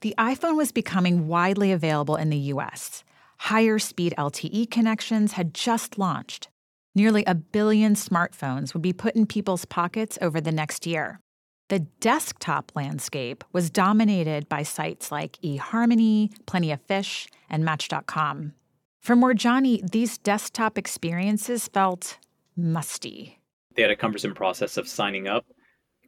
The 0.00 0.16
iPhone 0.18 0.56
was 0.56 0.72
becoming 0.72 1.28
widely 1.28 1.70
available 1.70 2.16
in 2.16 2.28
the 2.28 2.50
US. 2.54 3.04
Higher 3.38 3.78
speed 3.78 4.14
LTE 4.18 4.68
connections 4.68 5.34
had 5.34 5.54
just 5.54 5.96
launched. 5.96 6.48
Nearly 6.92 7.22
a 7.24 7.36
billion 7.36 7.94
smartphones 7.94 8.74
would 8.74 8.82
be 8.82 8.92
put 8.92 9.14
in 9.14 9.26
people's 9.26 9.64
pockets 9.64 10.18
over 10.20 10.40
the 10.40 10.50
next 10.50 10.88
year. 10.88 11.20
The 11.68 11.86
desktop 12.00 12.72
landscape 12.74 13.44
was 13.52 13.70
dominated 13.70 14.48
by 14.48 14.64
sites 14.64 15.12
like 15.12 15.38
eHarmony, 15.44 16.32
Plenty 16.46 16.72
of 16.72 16.82
Fish, 16.82 17.28
and 17.48 17.64
Match.com. 17.64 18.54
For 18.98 19.14
Moorjani, 19.14 19.88
these 19.88 20.18
desktop 20.18 20.76
experiences 20.76 21.68
felt 21.68 22.18
musty. 22.56 23.38
They 23.76 23.82
had 23.82 23.92
a 23.92 23.96
cumbersome 23.96 24.34
process 24.34 24.76
of 24.76 24.88
signing 24.88 25.28
up, 25.28 25.46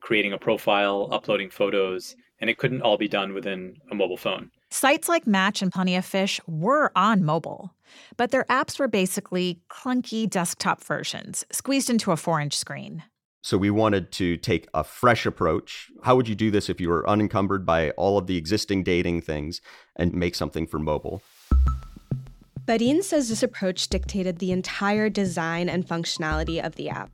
creating 0.02 0.32
a 0.32 0.38
profile, 0.38 1.08
uploading 1.10 1.48
photos, 1.48 2.14
and 2.40 2.50
it 2.50 2.58
couldn't 2.58 2.82
all 2.82 2.98
be 2.98 3.08
done 3.08 3.32
within 3.32 3.76
a 3.90 3.94
mobile 3.94 4.16
phone. 4.16 4.50
Sites 4.70 5.08
like 5.08 5.26
Match 5.26 5.62
and 5.62 5.72
Plenty 5.72 5.96
of 5.96 6.04
Fish 6.04 6.40
were 6.46 6.90
on 6.96 7.24
mobile, 7.24 7.74
but 8.16 8.30
their 8.30 8.44
apps 8.44 8.78
were 8.78 8.88
basically 8.88 9.60
clunky 9.70 10.28
desktop 10.28 10.82
versions 10.82 11.44
squeezed 11.52 11.88
into 11.88 12.10
a 12.10 12.16
four 12.16 12.40
inch 12.40 12.56
screen. 12.56 13.04
So 13.44 13.58
we 13.58 13.70
wanted 13.70 14.12
to 14.12 14.36
take 14.36 14.68
a 14.72 14.84
fresh 14.84 15.26
approach. 15.26 15.90
How 16.02 16.14
would 16.14 16.28
you 16.28 16.34
do 16.34 16.50
this 16.50 16.68
if 16.68 16.80
you 16.80 16.88
were 16.88 17.08
unencumbered 17.08 17.66
by 17.66 17.90
all 17.90 18.16
of 18.16 18.28
the 18.28 18.36
existing 18.36 18.84
dating 18.84 19.22
things 19.22 19.60
and 19.96 20.14
make 20.14 20.34
something 20.34 20.66
for 20.66 20.78
mobile? 20.78 21.22
Badeen 22.64 23.02
says 23.02 23.28
this 23.28 23.42
approach 23.42 23.88
dictated 23.88 24.38
the 24.38 24.52
entire 24.52 25.10
design 25.10 25.68
and 25.68 25.86
functionality 25.86 26.64
of 26.64 26.76
the 26.76 26.88
app. 26.88 27.10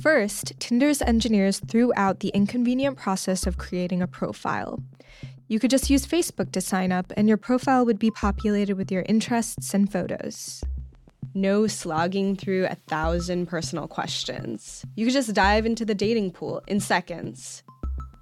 First, 0.00 0.52
Tinder's 0.58 1.00
engineers 1.00 1.60
threw 1.60 1.92
out 1.96 2.20
the 2.20 2.28
inconvenient 2.28 2.96
process 2.96 3.46
of 3.46 3.58
creating 3.58 4.02
a 4.02 4.06
profile. 4.06 4.82
You 5.46 5.58
could 5.58 5.70
just 5.70 5.90
use 5.90 6.06
Facebook 6.06 6.52
to 6.52 6.60
sign 6.60 6.90
up, 6.90 7.12
and 7.16 7.28
your 7.28 7.36
profile 7.36 7.84
would 7.86 7.98
be 7.98 8.10
populated 8.10 8.76
with 8.76 8.90
your 8.90 9.04
interests 9.08 9.72
and 9.74 9.90
photos. 9.90 10.64
No 11.34 11.66
slogging 11.66 12.36
through 12.36 12.66
a 12.66 12.76
thousand 12.86 13.46
personal 13.46 13.88
questions. 13.88 14.84
You 14.94 15.06
could 15.06 15.14
just 15.14 15.34
dive 15.34 15.66
into 15.66 15.84
the 15.84 15.94
dating 15.94 16.32
pool 16.32 16.62
in 16.66 16.80
seconds. 16.80 17.62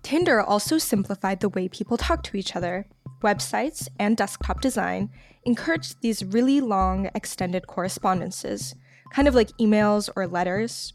Tinder 0.02 0.40
also 0.40 0.78
simplified 0.78 1.40
the 1.40 1.48
way 1.48 1.68
people 1.68 1.96
talk 1.96 2.22
to 2.24 2.36
each 2.36 2.56
other. 2.56 2.86
Websites 3.22 3.86
and 3.98 4.16
desktop 4.16 4.60
design 4.60 5.10
encouraged 5.44 6.00
these 6.00 6.24
really 6.24 6.60
long, 6.60 7.08
extended 7.14 7.66
correspondences, 7.66 8.74
kind 9.12 9.28
of 9.28 9.34
like 9.34 9.56
emails 9.58 10.08
or 10.16 10.26
letters. 10.26 10.92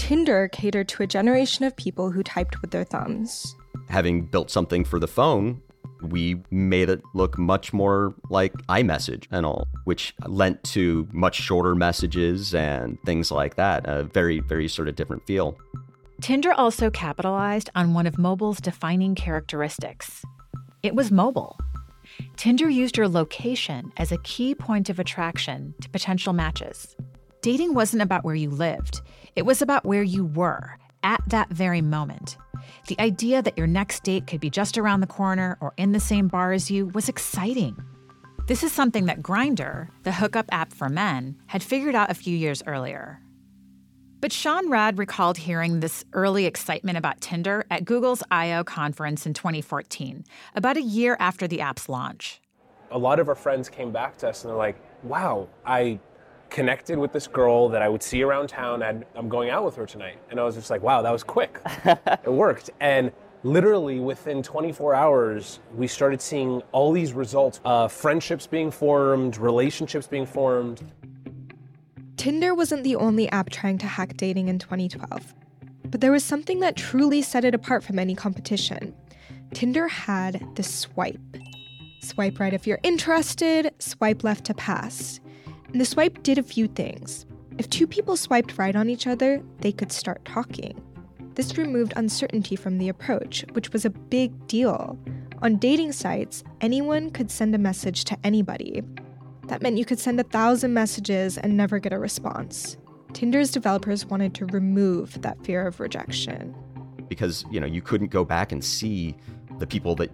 Tinder 0.00 0.48
catered 0.48 0.88
to 0.88 1.02
a 1.02 1.06
generation 1.06 1.66
of 1.66 1.76
people 1.76 2.10
who 2.10 2.22
typed 2.22 2.62
with 2.62 2.70
their 2.70 2.84
thumbs. 2.84 3.54
Having 3.90 4.22
built 4.22 4.50
something 4.50 4.82
for 4.82 4.98
the 4.98 5.06
phone, 5.06 5.60
we 6.00 6.40
made 6.50 6.88
it 6.88 7.02
look 7.12 7.36
much 7.36 7.74
more 7.74 8.14
like 8.30 8.54
iMessage 8.68 9.26
and 9.30 9.44
all, 9.44 9.68
which 9.84 10.14
lent 10.26 10.64
to 10.64 11.06
much 11.12 11.34
shorter 11.34 11.74
messages 11.74 12.54
and 12.54 12.96
things 13.04 13.30
like 13.30 13.56
that. 13.56 13.86
A 13.86 14.04
very, 14.04 14.40
very 14.40 14.68
sort 14.68 14.88
of 14.88 14.96
different 14.96 15.26
feel. 15.26 15.58
Tinder 16.22 16.54
also 16.54 16.90
capitalized 16.90 17.68
on 17.74 17.92
one 17.92 18.06
of 18.06 18.16
mobile's 18.16 18.58
defining 18.58 19.14
characteristics 19.14 20.24
it 20.82 20.94
was 20.94 21.12
mobile. 21.12 21.58
Tinder 22.38 22.70
used 22.70 22.96
your 22.96 23.06
location 23.06 23.92
as 23.98 24.12
a 24.12 24.18
key 24.22 24.54
point 24.54 24.88
of 24.88 24.98
attraction 24.98 25.74
to 25.82 25.90
potential 25.90 26.32
matches. 26.32 26.96
Dating 27.42 27.74
wasn't 27.74 28.02
about 28.02 28.24
where 28.24 28.34
you 28.34 28.48
lived, 28.48 29.02
it 29.36 29.46
was 29.46 29.62
about 29.62 29.84
where 29.84 30.02
you 30.02 30.24
were 30.24 30.78
at 31.02 31.22
that 31.28 31.48
very 31.50 31.80
moment. 31.80 32.36
The 32.88 33.00
idea 33.00 33.42
that 33.42 33.56
your 33.56 33.66
next 33.66 34.02
date 34.02 34.26
could 34.26 34.40
be 34.40 34.50
just 34.50 34.76
around 34.76 35.00
the 35.00 35.06
corner 35.06 35.56
or 35.60 35.72
in 35.76 35.92
the 35.92 36.00
same 36.00 36.28
bar 36.28 36.52
as 36.52 36.70
you 36.70 36.86
was 36.88 37.08
exciting. 37.08 37.76
This 38.46 38.62
is 38.62 38.72
something 38.72 39.06
that 39.06 39.22
Grindr, 39.22 39.88
the 40.02 40.12
hookup 40.12 40.46
app 40.50 40.72
for 40.72 40.88
men, 40.88 41.36
had 41.46 41.62
figured 41.62 41.94
out 41.94 42.10
a 42.10 42.14
few 42.14 42.36
years 42.36 42.62
earlier. 42.66 43.20
But 44.20 44.32
Sean 44.32 44.68
Rad 44.68 44.98
recalled 44.98 45.38
hearing 45.38 45.80
this 45.80 46.04
early 46.12 46.44
excitement 46.44 46.98
about 46.98 47.20
Tinder 47.20 47.64
at 47.70 47.86
Google's 47.86 48.22
I/O 48.30 48.64
conference 48.64 49.24
in 49.24 49.32
2014, 49.32 50.24
about 50.54 50.76
a 50.76 50.82
year 50.82 51.16
after 51.18 51.48
the 51.48 51.62
app's 51.62 51.88
launch. 51.88 52.40
A 52.90 52.98
lot 52.98 53.20
of 53.20 53.28
our 53.28 53.34
friends 53.34 53.68
came 53.68 53.92
back 53.92 54.18
to 54.18 54.28
us 54.28 54.42
and 54.42 54.50
they're 54.50 54.58
like, 54.58 54.76
"Wow, 55.04 55.48
I 55.64 56.00
connected 56.50 56.98
with 56.98 57.12
this 57.12 57.26
girl 57.26 57.68
that 57.70 57.82
I 57.82 57.88
would 57.88 58.02
see 58.02 58.22
around 58.22 58.48
town 58.48 58.82
and 58.82 59.04
I'm 59.14 59.28
going 59.28 59.50
out 59.50 59.64
with 59.64 59.76
her 59.76 59.86
tonight." 59.86 60.18
And 60.30 60.38
I 60.40 60.44
was 60.44 60.54
just 60.54 60.70
like, 60.70 60.82
"Wow, 60.82 61.02
that 61.02 61.12
was 61.12 61.22
quick. 61.22 61.60
it 61.84 62.32
worked." 62.32 62.70
And 62.80 63.12
literally 63.42 64.00
within 64.00 64.42
24 64.42 64.94
hours, 64.94 65.60
we 65.74 65.86
started 65.86 66.20
seeing 66.20 66.62
all 66.72 66.92
these 66.92 67.12
results, 67.12 67.60
uh, 67.64 67.88
friendships 67.88 68.46
being 68.46 68.70
formed, 68.70 69.38
relationships 69.38 70.06
being 70.06 70.26
formed. 70.26 70.82
Tinder 72.16 72.54
wasn't 72.54 72.84
the 72.84 72.96
only 72.96 73.30
app 73.30 73.48
trying 73.48 73.78
to 73.78 73.86
hack 73.86 74.16
dating 74.16 74.48
in 74.48 74.58
2012, 74.58 75.34
but 75.86 76.00
there 76.00 76.12
was 76.12 76.22
something 76.22 76.60
that 76.60 76.76
truly 76.76 77.22
set 77.22 77.44
it 77.44 77.54
apart 77.54 77.82
from 77.82 77.98
any 77.98 78.14
competition. 78.14 78.94
Tinder 79.54 79.88
had 79.88 80.44
the 80.54 80.62
swipe. 80.62 81.18
Swipe 82.02 82.38
right 82.38 82.52
if 82.52 82.66
you're 82.66 82.80
interested, 82.82 83.72
swipe 83.78 84.22
left 84.22 84.44
to 84.44 84.54
pass. 84.54 85.20
The 85.72 85.84
swipe 85.84 86.22
did 86.22 86.38
a 86.38 86.42
few 86.42 86.66
things. 86.66 87.26
If 87.58 87.70
two 87.70 87.86
people 87.86 88.16
swiped 88.16 88.58
right 88.58 88.74
on 88.74 88.88
each 88.88 89.06
other, 89.06 89.42
they 89.60 89.70
could 89.70 89.92
start 89.92 90.24
talking. 90.24 90.80
This 91.34 91.56
removed 91.56 91.92
uncertainty 91.96 92.56
from 92.56 92.78
the 92.78 92.88
approach, 92.88 93.44
which 93.52 93.72
was 93.72 93.84
a 93.84 93.90
big 93.90 94.46
deal. 94.48 94.98
On 95.42 95.56
dating 95.56 95.92
sites, 95.92 96.42
anyone 96.60 97.10
could 97.10 97.30
send 97.30 97.54
a 97.54 97.58
message 97.58 98.04
to 98.04 98.18
anybody, 98.24 98.82
that 99.46 99.62
meant 99.62 99.78
you 99.78 99.84
could 99.84 99.98
send 99.98 100.20
a 100.20 100.24
thousand 100.24 100.74
messages 100.74 101.38
and 101.38 101.56
never 101.56 101.78
get 101.78 101.92
a 101.92 101.98
response. 101.98 102.76
Tinder's 103.12 103.50
developers 103.50 104.06
wanted 104.06 104.34
to 104.34 104.46
remove 104.46 105.20
that 105.22 105.42
fear 105.44 105.66
of 105.66 105.80
rejection. 105.80 106.54
Because, 107.08 107.44
you 107.50 107.60
know, 107.60 107.66
you 107.66 107.82
couldn't 107.82 108.08
go 108.08 108.24
back 108.24 108.52
and 108.52 108.64
see 108.64 109.16
the 109.58 109.66
people 109.66 109.94
that 109.96 110.10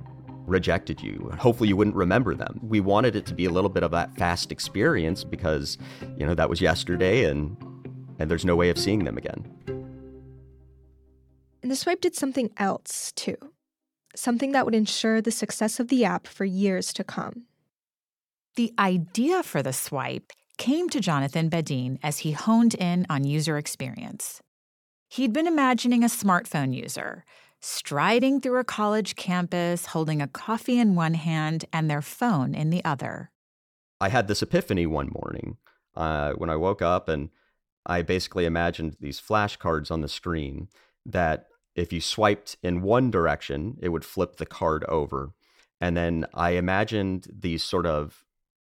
rejected 0.46 1.02
you. 1.02 1.32
Hopefully 1.38 1.68
you 1.68 1.76
wouldn't 1.76 1.96
remember 1.96 2.34
them. 2.34 2.60
We 2.62 2.80
wanted 2.80 3.16
it 3.16 3.26
to 3.26 3.34
be 3.34 3.44
a 3.44 3.50
little 3.50 3.70
bit 3.70 3.82
of 3.82 3.90
that 3.90 4.16
fast 4.16 4.52
experience 4.52 5.24
because, 5.24 5.78
you 6.16 6.26
know, 6.26 6.34
that 6.34 6.48
was 6.48 6.60
yesterday 6.60 7.24
and 7.24 7.56
and 8.18 8.30
there's 8.30 8.44
no 8.44 8.56
way 8.56 8.70
of 8.70 8.78
seeing 8.78 9.04
them 9.04 9.18
again. 9.18 9.44
And 11.62 11.70
the 11.70 11.76
swipe 11.76 12.00
did 12.00 12.14
something 12.14 12.50
else 12.56 13.12
too. 13.16 13.36
Something 14.14 14.52
that 14.52 14.64
would 14.64 14.74
ensure 14.74 15.20
the 15.20 15.30
success 15.30 15.78
of 15.78 15.88
the 15.88 16.04
app 16.04 16.26
for 16.26 16.44
years 16.44 16.92
to 16.94 17.04
come. 17.04 17.44
The 18.54 18.72
idea 18.78 19.42
for 19.42 19.62
the 19.62 19.72
swipe 19.72 20.32
came 20.56 20.88
to 20.88 21.00
Jonathan 21.00 21.50
Badeen 21.50 21.98
as 22.02 22.20
he 22.20 22.32
honed 22.32 22.74
in 22.74 23.04
on 23.10 23.24
user 23.24 23.58
experience. 23.58 24.40
He'd 25.08 25.32
been 25.32 25.46
imagining 25.46 26.02
a 26.02 26.08
smartphone 26.08 26.74
user 26.74 27.24
striding 27.66 28.40
through 28.40 28.58
a 28.58 28.64
college 28.64 29.16
campus, 29.16 29.86
holding 29.86 30.22
a 30.22 30.28
coffee 30.28 30.78
in 30.78 30.94
one 30.94 31.14
hand 31.14 31.64
and 31.72 31.90
their 31.90 32.02
phone 32.02 32.54
in 32.54 32.70
the 32.70 32.84
other. 32.84 33.30
I 34.00 34.08
had 34.08 34.28
this 34.28 34.42
epiphany 34.42 34.86
one 34.86 35.10
morning 35.12 35.56
uh, 35.96 36.32
when 36.32 36.48
I 36.48 36.56
woke 36.56 36.80
up, 36.80 37.08
and 37.08 37.30
I 37.84 38.02
basically 38.02 38.44
imagined 38.44 38.96
these 39.00 39.20
flashcards 39.20 39.90
on 39.90 40.00
the 40.00 40.08
screen 40.08 40.68
that 41.04 41.46
if 41.74 41.92
you 41.92 42.00
swiped 42.00 42.56
in 42.62 42.82
one 42.82 43.10
direction, 43.10 43.76
it 43.80 43.88
would 43.88 44.04
flip 44.04 44.36
the 44.36 44.46
card 44.46 44.84
over. 44.84 45.32
And 45.80 45.96
then 45.96 46.26
I 46.34 46.50
imagined 46.50 47.26
these 47.36 47.64
sort 47.64 47.86
of 47.86 48.24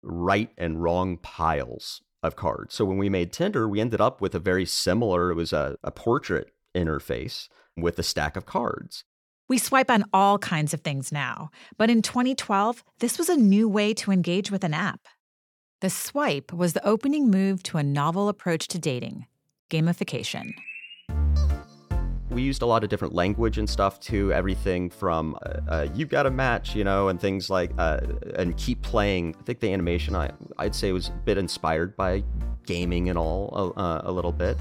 right 0.03 0.51
and 0.57 0.83
wrong 0.83 1.17
piles 1.17 2.01
of 2.21 2.35
cards. 2.35 2.75
So 2.75 2.85
when 2.85 2.97
we 2.97 3.09
made 3.09 3.33
Tinder, 3.33 3.67
we 3.67 3.81
ended 3.81 3.99
up 3.99 4.21
with 4.21 4.35
a 4.35 4.39
very 4.39 4.65
similar, 4.65 5.31
it 5.31 5.35
was 5.35 5.51
a, 5.51 5.77
a 5.83 5.91
portrait 5.91 6.51
interface 6.73 7.47
with 7.77 7.97
a 7.99 8.03
stack 8.03 8.35
of 8.35 8.45
cards. 8.45 9.03
We 9.49 9.57
swipe 9.57 9.91
on 9.91 10.05
all 10.13 10.39
kinds 10.39 10.73
of 10.73 10.81
things 10.81 11.11
now, 11.11 11.49
but 11.77 11.89
in 11.89 12.01
2012, 12.01 12.83
this 12.99 13.17
was 13.17 13.29
a 13.29 13.35
new 13.35 13.67
way 13.67 13.93
to 13.95 14.11
engage 14.11 14.49
with 14.49 14.63
an 14.63 14.73
app. 14.73 15.01
The 15.81 15.89
swipe 15.89 16.53
was 16.53 16.73
the 16.73 16.85
opening 16.85 17.29
move 17.29 17.61
to 17.63 17.77
a 17.77 17.83
novel 17.83 18.29
approach 18.29 18.67
to 18.69 18.79
dating 18.79 19.25
gamification 19.69 20.53
we 22.33 22.41
used 22.41 22.61
a 22.61 22.65
lot 22.65 22.83
of 22.83 22.89
different 22.89 23.13
language 23.13 23.57
and 23.57 23.69
stuff 23.69 23.99
too. 23.99 24.33
Everything 24.33 24.89
from 24.89 25.37
uh, 25.45 25.59
uh, 25.67 25.87
"you've 25.93 26.09
got 26.09 26.25
a 26.25 26.31
match," 26.31 26.75
you 26.75 26.83
know, 26.83 27.07
and 27.07 27.19
things 27.19 27.49
like 27.49 27.71
uh, 27.77 27.99
and 28.35 28.57
keep 28.57 28.81
playing. 28.81 29.35
I 29.39 29.43
think 29.43 29.59
the 29.59 29.71
animation 29.71 30.15
I 30.15 30.31
I'd 30.57 30.75
say 30.75 30.91
was 30.91 31.09
a 31.09 31.11
bit 31.11 31.37
inspired 31.37 31.95
by 31.95 32.23
gaming 32.65 33.09
and 33.09 33.17
all 33.17 33.73
uh, 33.77 34.01
a 34.03 34.11
little 34.11 34.31
bit. 34.31 34.57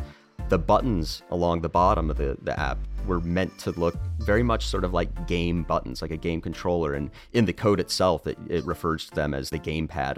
The 0.49 0.59
buttons 0.59 1.23
along 1.31 1.63
the 1.63 1.69
bottom 1.69 2.11
of 2.11 2.17
the, 2.17 2.37
the 2.43 2.59
app 2.59 2.79
were 3.07 3.21
meant 3.21 3.59
to 3.61 3.71
look 3.73 3.95
very 4.19 4.43
much 4.43 4.67
sort 4.67 4.85
of 4.85 4.93
like 4.93 5.27
game 5.27 5.63
buttons, 5.63 6.03
like 6.03 6.11
a 6.11 6.17
game 6.17 6.41
controller, 6.41 6.95
and 6.95 7.11
in 7.33 7.45
the 7.45 7.53
code 7.53 7.81
itself, 7.81 8.27
it, 8.27 8.39
it 8.49 8.65
refers 8.65 9.07
to 9.07 9.15
them 9.15 9.35
as 9.35 9.51
the 9.51 9.59
gamepad. 9.59 10.17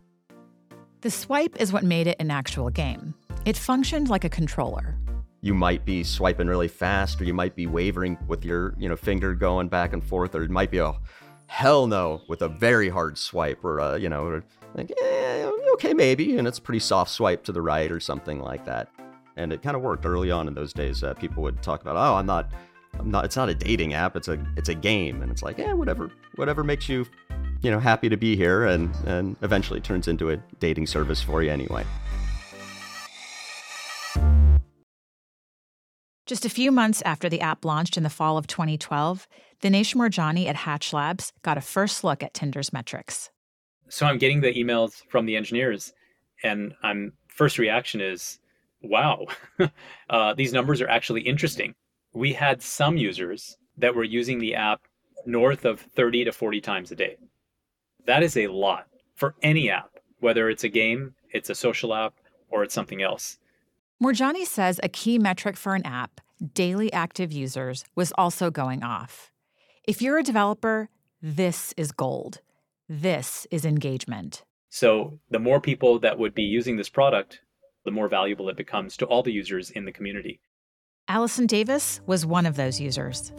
The 1.01 1.11
swipe 1.11 1.61
is 1.61 1.73
what 1.73 1.85
made 1.85 2.07
it 2.07 2.17
an 2.19 2.31
actual 2.31 2.71
game. 2.71 3.15
It 3.45 3.57
functioned 3.57 4.09
like 4.09 4.25
a 4.25 4.31
controller 4.31 4.97
you 5.45 5.53
might 5.53 5.85
be 5.85 6.03
swiping 6.03 6.47
really 6.47 6.69
fast 6.69 7.21
or 7.21 7.25
you 7.25 7.35
might 7.35 7.55
be 7.55 7.67
wavering 7.67 8.17
with 8.29 8.47
your 8.47 8.75
you 8.79 8.89
know 8.89 8.97
finger 8.97 9.35
going 9.35 9.69
back 9.69 9.93
and 9.93 10.03
forth 10.03 10.35
or 10.35 10.43
it 10.43 10.51
might 10.51 10.71
be 10.71 10.79
a 10.79 10.95
hell 11.49 11.87
no 11.87 12.23
with 12.29 12.41
a 12.41 12.49
very 12.49 12.89
hard 12.89 13.19
swipe 13.19 13.63
or 13.63 13.79
a, 13.79 13.99
you 13.99 14.09
know 14.09 14.41
like 14.75 14.91
eh, 15.03 15.51
okay 15.75 15.93
maybe 15.93 16.39
and 16.39 16.49
it's 16.49 16.59
pretty 16.59 16.79
soft 16.79 17.11
swipe 17.11 17.45
to 17.45 17.53
the 17.53 17.61
right 17.61 17.93
or 17.93 18.01
something 18.01 18.41
like 18.41 18.65
that 18.65 18.89
and 19.37 19.53
it 19.53 19.63
kind 19.63 19.77
of 19.77 19.83
worked 19.83 20.07
early 20.07 20.31
on 20.31 20.49
in 20.49 20.55
those 20.55 20.73
days 20.73 21.03
uh, 21.03 21.15
people 21.15 21.43
would 21.43 21.63
talk 21.63 21.81
about 21.83 21.97
oh 21.97 22.17
i'm 22.17 22.27
not 22.27 22.51
i'm 22.99 23.11
not 23.11 23.25
it's 23.25 23.37
not 23.37 23.49
a 23.49 23.55
dating 23.55 23.95
app 23.95 24.17
it's 24.17 24.29
a 24.29 24.45
it's 24.57 24.69
a 24.69 24.75
game 24.75 25.23
and 25.23 25.31
it's 25.31 25.43
like 25.43 25.59
yeah 25.59 25.73
whatever 25.73 26.11
whatever 26.37 26.65
makes 26.65 26.89
you 26.89 27.07
you 27.63 27.71
know 27.71 27.79
happy 27.79 28.09
to 28.09 28.17
be 28.17 28.37
here 28.37 28.65
and 28.65 28.95
and 29.07 29.37
eventually 29.43 29.81
turns 29.81 30.09
into 30.09 30.31
a 30.31 30.37
dating 30.61 30.87
service 30.87 31.21
for 31.21 31.43
you 31.43 31.51
anyway 31.51 31.85
Just 36.27 36.47
a 36.47 36.51
few 36.51 36.73
months 36.73 37.03
after 37.03 37.29
the 37.29 37.43
app 37.43 37.67
launched 37.67 37.99
in 37.99 38.03
the 38.03 38.09
fall 38.09 38.39
of 38.39 38.47
2012, 38.47 39.29
Dinesh 39.63 39.95
Moorjani 39.95 40.47
at 40.47 40.57
Hatch 40.57 40.95
Labs 40.95 41.35
got 41.43 41.59
a 41.59 41.61
first 41.61 42.03
look 42.03 42.23
at 42.23 42.33
Tinder's 42.33 42.73
metrics. 42.73 43.29
So 43.91 44.07
I'm 44.07 44.17
getting 44.17 44.41
the 44.41 44.55
emails 44.55 45.03
from 45.11 45.27
the 45.27 45.37
engineers, 45.37 45.93
and 46.43 46.73
I'm 46.83 47.13
first 47.29 47.59
reaction 47.59 48.01
is, 48.01 48.39
wow, 48.85 49.27
uh, 50.11 50.35
these 50.35 50.53
numbers 50.53 50.81
are 50.81 50.89
actually 50.89 51.23
interesting. 51.23 51.75
We 52.13 52.33
had 52.33 52.63
some 52.63 52.97
users 52.97 53.57
that 53.77 53.95
were 53.95 54.05
using 54.05 54.39
the 54.39 54.55
app 54.55 54.83
north 55.27 55.65
of 55.65 55.81
30 55.81 56.25
to 56.27 56.33
40 56.33 56.61
times 56.61 56.93
a 56.93 56.97
day. 56.97 57.17
That 58.07 58.23
is 58.23 58.37
a 58.37 58.49
lot 58.49 58.87
for 59.15 59.35
any 59.43 59.71
app, 59.71 59.91
whether 60.21 60.49
it's 60.49 60.65
a 60.65 60.69
game, 60.69 61.15
it's 61.33 61.51
a 61.51 61.55
social 61.55 61.95
app, 61.95 62.15
or 62.51 62.63
it's 62.63 62.75
something 62.75 63.03
else. 63.03 63.39
Moorjani 64.03 64.45
says 64.45 64.79
a 64.83 64.89
key 64.89 65.19
metric 65.19 65.57
for 65.57 65.75
an 65.75 65.87
app, 65.87 66.21
daily 66.53 66.93
active 66.93 67.33
users, 67.33 67.85
was 67.95 68.13
also 68.19 68.51
going 68.51 68.83
off. 68.83 69.33
If 69.85 70.03
you're 70.03 70.19
a 70.19 70.23
developer, 70.23 70.89
this 71.23 71.73
is 71.77 71.93
gold. 71.93 72.41
This 72.89 73.47
is 73.51 73.65
engagement. 73.65 74.45
So, 74.69 75.21
the 75.31 75.39
more 75.39 75.61
people 75.61 76.01
that 76.01 76.19
would 76.19 76.35
be 76.35 76.43
using 76.43 76.77
this 76.77 76.89
product, 76.89 77.41
the 77.85 77.91
more 77.91 78.09
valuable 78.09 78.49
it 78.49 78.57
becomes 78.57 78.97
to 78.99 79.07
all 79.07 79.23
the 79.23 79.33
users 79.33 79.71
in 79.71 79.85
the 79.85 79.93
community. 79.93 80.41
Allison 81.09 81.47
Davis 81.47 82.01
was 82.07 82.25
one 82.25 82.47
of 82.47 82.57
those 82.57 82.81
users. 82.81 83.33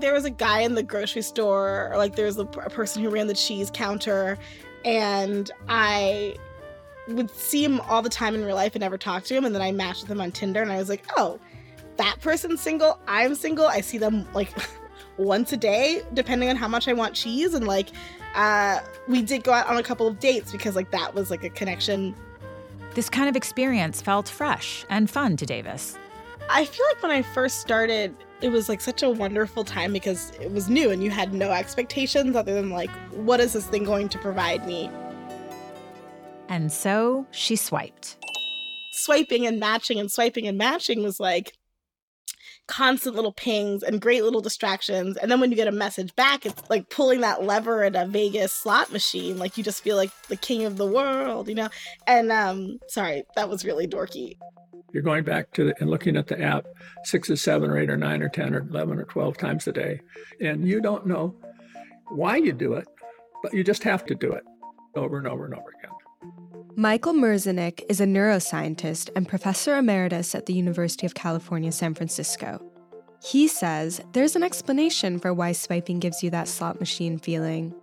There 0.00 0.12
was 0.12 0.24
a 0.24 0.30
guy 0.30 0.60
in 0.60 0.74
the 0.74 0.82
grocery 0.82 1.22
store, 1.22 1.90
or 1.92 1.96
like 1.96 2.16
there 2.16 2.26
was 2.26 2.38
a, 2.38 2.42
a 2.42 2.70
person 2.70 3.02
who 3.02 3.08
ran 3.08 3.28
the 3.28 3.34
cheese 3.34 3.70
counter, 3.72 4.36
and 4.84 5.50
I 5.68 6.36
would 7.08 7.30
see 7.30 7.64
him 7.64 7.80
all 7.82 8.02
the 8.02 8.08
time 8.08 8.34
in 8.34 8.44
real 8.44 8.54
life 8.54 8.74
and 8.74 8.80
never 8.80 8.98
talk 8.98 9.24
to 9.24 9.34
him. 9.34 9.44
And 9.44 9.54
then 9.54 9.62
I 9.62 9.72
matched 9.72 10.02
with 10.02 10.10
him 10.10 10.20
on 10.20 10.32
Tinder, 10.32 10.60
and 10.60 10.70
I 10.70 10.76
was 10.76 10.88
like, 10.88 11.04
oh, 11.16 11.38
that 11.96 12.16
person's 12.20 12.60
single. 12.60 12.98
I'm 13.06 13.34
single. 13.34 13.66
I 13.66 13.80
see 13.80 13.98
them 13.98 14.26
like 14.34 14.52
once 15.16 15.52
a 15.52 15.56
day, 15.56 16.02
depending 16.14 16.48
on 16.48 16.56
how 16.56 16.68
much 16.68 16.88
I 16.88 16.92
want 16.92 17.14
cheese. 17.14 17.54
And 17.54 17.66
like, 17.66 17.88
uh, 18.34 18.80
we 19.08 19.22
did 19.22 19.44
go 19.44 19.52
out 19.52 19.66
on 19.68 19.76
a 19.76 19.82
couple 19.82 20.06
of 20.06 20.18
dates 20.18 20.52
because 20.52 20.76
like 20.76 20.90
that 20.90 21.14
was 21.14 21.30
like 21.30 21.44
a 21.44 21.50
connection. 21.50 22.14
This 22.94 23.08
kind 23.08 23.28
of 23.28 23.36
experience 23.36 24.02
felt 24.02 24.28
fresh 24.28 24.84
and 24.90 25.08
fun 25.08 25.36
to 25.38 25.46
Davis. 25.46 25.96
I 26.50 26.66
feel 26.66 26.84
like 26.88 27.02
when 27.02 27.12
I 27.12 27.22
first 27.22 27.60
started, 27.60 28.14
it 28.42 28.50
was 28.50 28.68
like 28.68 28.82
such 28.82 29.02
a 29.02 29.08
wonderful 29.08 29.64
time 29.64 29.92
because 29.92 30.32
it 30.40 30.50
was 30.50 30.68
new 30.68 30.90
and 30.90 31.02
you 31.02 31.10
had 31.10 31.32
no 31.32 31.50
expectations 31.52 32.36
other 32.36 32.52
than 32.52 32.70
like, 32.70 32.90
what 33.12 33.40
is 33.40 33.54
this 33.54 33.66
thing 33.66 33.84
going 33.84 34.10
to 34.10 34.18
provide 34.18 34.66
me? 34.66 34.90
And 36.48 36.70
so 36.70 37.26
she 37.30 37.56
swiped. 37.56 38.18
Swiping 38.92 39.46
and 39.46 39.58
matching 39.58 39.98
and 39.98 40.12
swiping 40.12 40.46
and 40.46 40.58
matching 40.58 41.02
was 41.02 41.18
like 41.18 41.54
constant 42.72 43.14
little 43.14 43.34
pings 43.34 43.82
and 43.82 44.00
great 44.00 44.24
little 44.24 44.40
distractions. 44.40 45.18
And 45.18 45.30
then 45.30 45.40
when 45.40 45.50
you 45.50 45.56
get 45.56 45.68
a 45.68 45.72
message 45.72 46.16
back, 46.16 46.46
it's 46.46 46.70
like 46.70 46.88
pulling 46.88 47.20
that 47.20 47.44
lever 47.44 47.84
at 47.84 47.94
a 47.94 48.06
Vegas 48.06 48.50
slot 48.50 48.90
machine. 48.90 49.36
Like 49.36 49.58
you 49.58 49.62
just 49.62 49.82
feel 49.82 49.96
like 49.96 50.10
the 50.28 50.36
king 50.36 50.64
of 50.64 50.78
the 50.78 50.86
world, 50.86 51.48
you 51.50 51.54
know? 51.54 51.68
And 52.06 52.32
um, 52.32 52.78
sorry, 52.88 53.24
that 53.36 53.50
was 53.50 53.66
really 53.66 53.86
dorky. 53.86 54.38
You're 54.94 55.02
going 55.02 55.22
back 55.22 55.52
to 55.52 55.64
the, 55.64 55.74
and 55.80 55.90
looking 55.90 56.16
at 56.16 56.28
the 56.28 56.40
app 56.40 56.64
six 57.04 57.28
or 57.28 57.36
seven 57.36 57.68
or 57.68 57.76
eight 57.76 57.90
or 57.90 57.98
nine 57.98 58.22
or 58.22 58.30
10 58.30 58.54
or 58.54 58.60
11 58.60 58.98
or 58.98 59.04
12 59.04 59.36
times 59.36 59.66
a 59.66 59.72
day. 59.72 60.00
And 60.40 60.66
you 60.66 60.80
don't 60.80 61.06
know 61.06 61.34
why 62.08 62.36
you 62.36 62.54
do 62.54 62.72
it, 62.72 62.88
but 63.42 63.52
you 63.52 63.62
just 63.62 63.82
have 63.82 64.06
to 64.06 64.14
do 64.14 64.32
it 64.32 64.44
over 64.96 65.18
and 65.18 65.26
over 65.26 65.44
and 65.44 65.54
over 65.54 65.74
again. 65.78 65.81
Michael 66.76 67.12
Merzenich 67.12 67.82
is 67.90 68.00
a 68.00 68.06
neuroscientist 68.06 69.10
and 69.14 69.28
professor 69.28 69.76
emeritus 69.76 70.34
at 70.34 70.46
the 70.46 70.54
University 70.54 71.04
of 71.04 71.14
California, 71.14 71.70
San 71.70 71.92
Francisco. 71.92 72.64
He 73.22 73.46
says 73.46 74.00
there's 74.14 74.36
an 74.36 74.42
explanation 74.42 75.18
for 75.18 75.34
why 75.34 75.52
swiping 75.52 75.98
gives 75.98 76.22
you 76.22 76.30
that 76.30 76.48
slot 76.48 76.80
machine 76.80 77.18
feeling. 77.18 77.74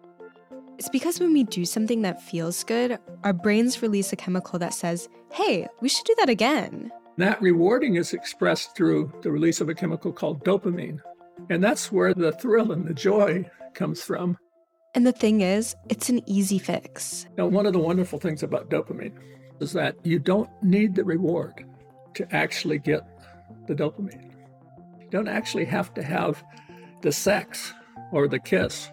It's 0.80 0.90
because 0.90 1.20
when 1.20 1.34
we 1.34 1.44
do 1.44 1.66
something 1.66 2.02
that 2.02 2.22
feels 2.22 2.64
good, 2.64 2.98
our 3.24 3.34
brains 3.34 3.82
release 3.84 4.12
a 4.12 4.16
chemical 4.16 4.58
that 4.58 4.74
says, 4.74 5.08
hey, 5.32 5.68
we 5.82 5.90
should 5.90 6.06
do 6.06 6.16
that 6.18 6.30
again. 6.30 6.92
That 7.18 7.40
rewarding 7.42 7.96
is 7.96 8.14
expressed 8.14 8.76
through 8.76 9.14
the 9.22 9.32
release 9.32 9.62
of 9.62 9.70
a 9.70 9.76
chemical 9.76 10.12
called 10.12 10.44
dopamine. 10.44 11.00
And 11.52 11.64
that's 11.64 11.92
where 11.92 12.16
the 12.16 12.32
thrill 12.32 12.72
and 12.72 12.88
the 12.88 12.94
joy 12.96 13.50
comes 13.76 14.02
from. 14.02 14.38
And 14.96 15.06
the 15.06 15.12
thing 15.12 15.42
is, 15.42 15.76
it's 15.90 16.10
an 16.10 16.22
easy 16.28 16.58
fix. 16.58 17.28
Now, 17.38 17.46
one 17.46 17.66
of 17.66 17.74
the 17.74 17.80
wonderful 17.80 18.20
things 18.20 18.42
about 18.42 18.70
dopamine 18.70 19.14
is 19.60 19.72
that 19.74 19.96
you 20.04 20.20
don't 20.20 20.50
need 20.64 20.96
the 20.96 21.04
reward 21.04 21.66
to 22.16 22.36
actually 22.36 22.80
get 22.80 23.02
the 23.68 23.76
dopamine. 23.76 24.32
You 25.00 25.08
don't 25.12 25.28
actually 25.28 25.66
have 25.66 25.94
to 25.94 26.04
have 26.04 26.44
the 27.02 27.12
sex 27.12 27.74
or 28.12 28.28
the 28.28 28.40
kiss. 28.40 28.90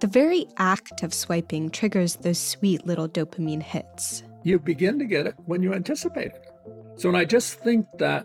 The 0.00 0.06
very 0.06 0.46
act 0.56 1.02
of 1.02 1.12
swiping 1.12 1.70
triggers 1.70 2.16
those 2.16 2.38
sweet 2.38 2.86
little 2.86 3.08
dopamine 3.08 3.62
hits. 3.62 4.22
You 4.44 4.58
begin 4.58 4.98
to 4.98 5.04
get 5.04 5.26
it 5.26 5.34
when 5.44 5.62
you 5.62 5.74
anticipate 5.74 6.32
it. 6.32 6.46
So 6.96 7.10
when 7.10 7.20
I 7.20 7.24
just 7.24 7.60
think 7.60 7.86
that 7.98 8.24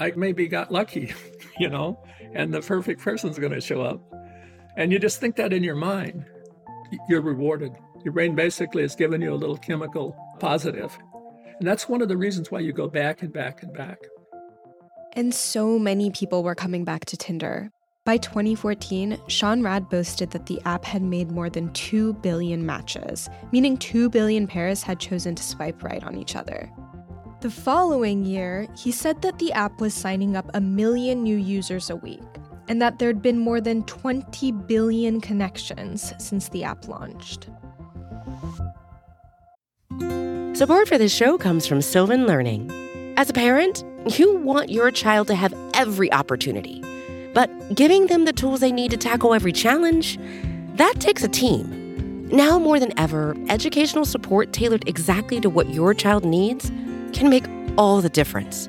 I 0.00 0.12
maybe 0.16 0.48
got 0.48 0.70
lucky, 0.70 1.14
you 1.58 1.70
know, 1.70 2.02
and 2.34 2.52
the 2.52 2.60
perfect 2.60 3.00
person's 3.00 3.38
going 3.38 3.52
to 3.52 3.60
show 3.60 3.82
up, 3.82 4.00
and 4.76 4.92
you 4.92 4.98
just 4.98 5.20
think 5.20 5.36
that 5.36 5.52
in 5.52 5.62
your 5.62 5.74
mind, 5.74 6.24
you're 7.08 7.22
rewarded. 7.22 7.72
Your 8.04 8.12
brain 8.12 8.34
basically 8.34 8.82
is 8.82 8.94
giving 8.94 9.22
you 9.22 9.32
a 9.32 9.36
little 9.36 9.56
chemical 9.56 10.16
positive. 10.40 10.96
And 11.58 11.68
that's 11.68 11.88
one 11.88 12.02
of 12.02 12.08
the 12.08 12.16
reasons 12.16 12.50
why 12.50 12.60
you 12.60 12.72
go 12.72 12.88
back 12.88 13.22
and 13.22 13.32
back 13.32 13.62
and 13.62 13.72
back. 13.72 13.98
And 15.12 15.34
so 15.34 15.78
many 15.78 16.10
people 16.10 16.42
were 16.42 16.54
coming 16.54 16.84
back 16.84 17.04
to 17.06 17.16
Tinder. 17.16 17.70
By 18.04 18.16
2014, 18.16 19.16
Sean 19.28 19.62
Rad 19.62 19.88
boasted 19.88 20.32
that 20.32 20.46
the 20.46 20.60
app 20.64 20.84
had 20.84 21.02
made 21.02 21.30
more 21.30 21.48
than 21.48 21.72
2 21.72 22.14
billion 22.14 22.66
matches, 22.66 23.30
meaning 23.52 23.76
2 23.76 24.10
billion 24.10 24.48
pairs 24.48 24.82
had 24.82 24.98
chosen 24.98 25.36
to 25.36 25.42
swipe 25.42 25.84
right 25.84 26.02
on 26.02 26.16
each 26.16 26.34
other. 26.34 26.68
The 27.42 27.50
following 27.50 28.24
year, 28.24 28.66
he 28.76 28.90
said 28.90 29.22
that 29.22 29.38
the 29.38 29.52
app 29.52 29.80
was 29.80 29.94
signing 29.94 30.36
up 30.36 30.50
a 30.54 30.60
million 30.60 31.22
new 31.22 31.36
users 31.36 31.90
a 31.90 31.96
week, 31.96 32.22
and 32.68 32.80
that 32.80 32.98
there'd 32.98 33.22
been 33.22 33.38
more 33.38 33.60
than 33.60 33.84
20 33.84 34.52
billion 34.52 35.20
connections 35.20 36.12
since 36.18 36.48
the 36.50 36.64
app 36.64 36.88
launched. 36.88 37.48
Support 40.54 40.88
for 40.88 40.98
this 40.98 41.14
show 41.14 41.38
comes 41.38 41.66
from 41.66 41.82
Sylvan 41.82 42.26
Learning. 42.26 42.70
As 43.16 43.30
a 43.30 43.32
parent, 43.32 43.84
you 44.18 44.36
want 44.36 44.70
your 44.70 44.90
child 44.90 45.26
to 45.28 45.34
have 45.34 45.54
every 45.74 46.12
opportunity, 46.12 46.82
but 47.34 47.50
giving 47.74 48.06
them 48.06 48.24
the 48.24 48.32
tools 48.32 48.60
they 48.60 48.72
need 48.72 48.90
to 48.90 48.96
tackle 48.96 49.34
every 49.34 49.52
challenge, 49.52 50.18
that 50.74 50.94
takes 50.98 51.22
a 51.22 51.28
team. 51.28 52.28
Now 52.28 52.58
more 52.58 52.80
than 52.80 52.98
ever, 52.98 53.36
educational 53.48 54.04
support 54.04 54.52
tailored 54.52 54.88
exactly 54.88 55.40
to 55.40 55.50
what 55.50 55.68
your 55.70 55.94
child 55.94 56.24
needs 56.24 56.70
can 57.12 57.28
make 57.28 57.44
all 57.76 58.00
the 58.00 58.08
difference. 58.08 58.68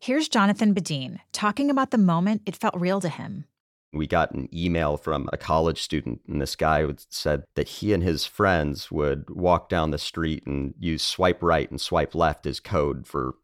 Here's 0.00 0.28
Jonathan 0.28 0.74
Badeen 0.74 1.18
talking 1.32 1.70
about 1.70 1.90
the 1.90 1.98
moment 1.98 2.42
it 2.46 2.56
felt 2.56 2.74
real 2.76 3.00
to 3.00 3.08
him. 3.08 3.44
We 3.92 4.06
got 4.06 4.32
an 4.32 4.48
email 4.54 4.98
from 4.98 5.30
a 5.32 5.38
college 5.38 5.80
student, 5.80 6.20
and 6.28 6.42
this 6.42 6.56
guy 6.56 6.86
said 7.08 7.44
that 7.54 7.68
he 7.68 7.94
and 7.94 8.02
his 8.02 8.26
friends 8.26 8.90
would 8.90 9.30
walk 9.30 9.70
down 9.70 9.90
the 9.90 9.98
street 9.98 10.46
and 10.46 10.74
use 10.78 11.02
swipe 11.02 11.42
right 11.42 11.70
and 11.70 11.80
swipe 11.80 12.14
left 12.14 12.44
as 12.44 12.60
code 12.60 13.06
for, 13.06 13.36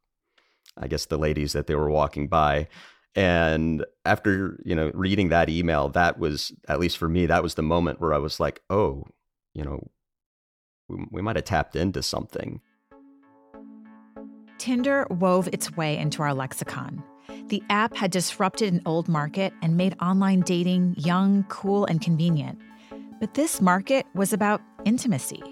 I 0.77 0.87
guess, 0.87 1.07
the 1.07 1.17
ladies 1.17 1.55
that 1.55 1.67
they 1.67 1.75
were 1.75 1.89
walking 1.89 2.29
by. 2.29 2.69
And 3.15 3.87
after 4.05 4.61
you 4.65 4.75
know 4.75 4.91
reading 4.93 5.31
that 5.31 5.49
email, 5.49 5.89
that 5.91 6.19
was 6.19 6.53
at 6.69 6.81
least 6.81 6.99
for 6.99 7.09
me, 7.09 7.27
that 7.27 7.43
was 7.43 7.55
the 7.55 7.63
moment 7.63 8.01
where 8.01 8.13
I 8.13 8.19
was 8.19 8.39
like, 8.39 8.61
oh, 8.69 9.05
you 9.55 9.65
know, 9.65 9.89
we, 10.89 11.07
we 11.11 11.23
might 11.23 11.37
have 11.37 11.45
tapped 11.47 11.75
into 11.75 12.03
something. 12.03 12.61
Tinder 14.59 15.07
wove 15.11 15.49
its 15.53 15.77
way 15.77 15.97
into 15.97 16.23
our 16.23 16.35
lexicon. 16.35 17.03
The 17.49 17.63
app 17.71 17.97
had 17.97 18.11
disrupted 18.11 18.73
an 18.73 18.83
old 18.87 19.09
market 19.09 19.53
and 19.63 19.77
made 19.77 19.97
online 20.01 20.41
dating 20.41 20.95
young, 20.97 21.45
cool, 21.49 21.85
and 21.87 22.01
convenient. 22.01 22.59
But 23.21 23.35
this 23.35 23.61
market 23.61 24.07
was 24.15 24.33
about 24.33 24.61
intimacy. 24.85 25.43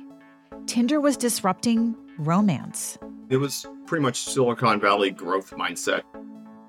Tinder 0.67 1.01
was 1.01 1.17
disrupting 1.17 1.97
romance. 2.19 2.99
It 3.29 3.39
was 3.39 3.67
pretty 3.87 4.03
much 4.03 4.21
Silicon 4.21 4.81
Valley 4.81 5.11
growth 5.11 5.51
mindset. 5.53 6.03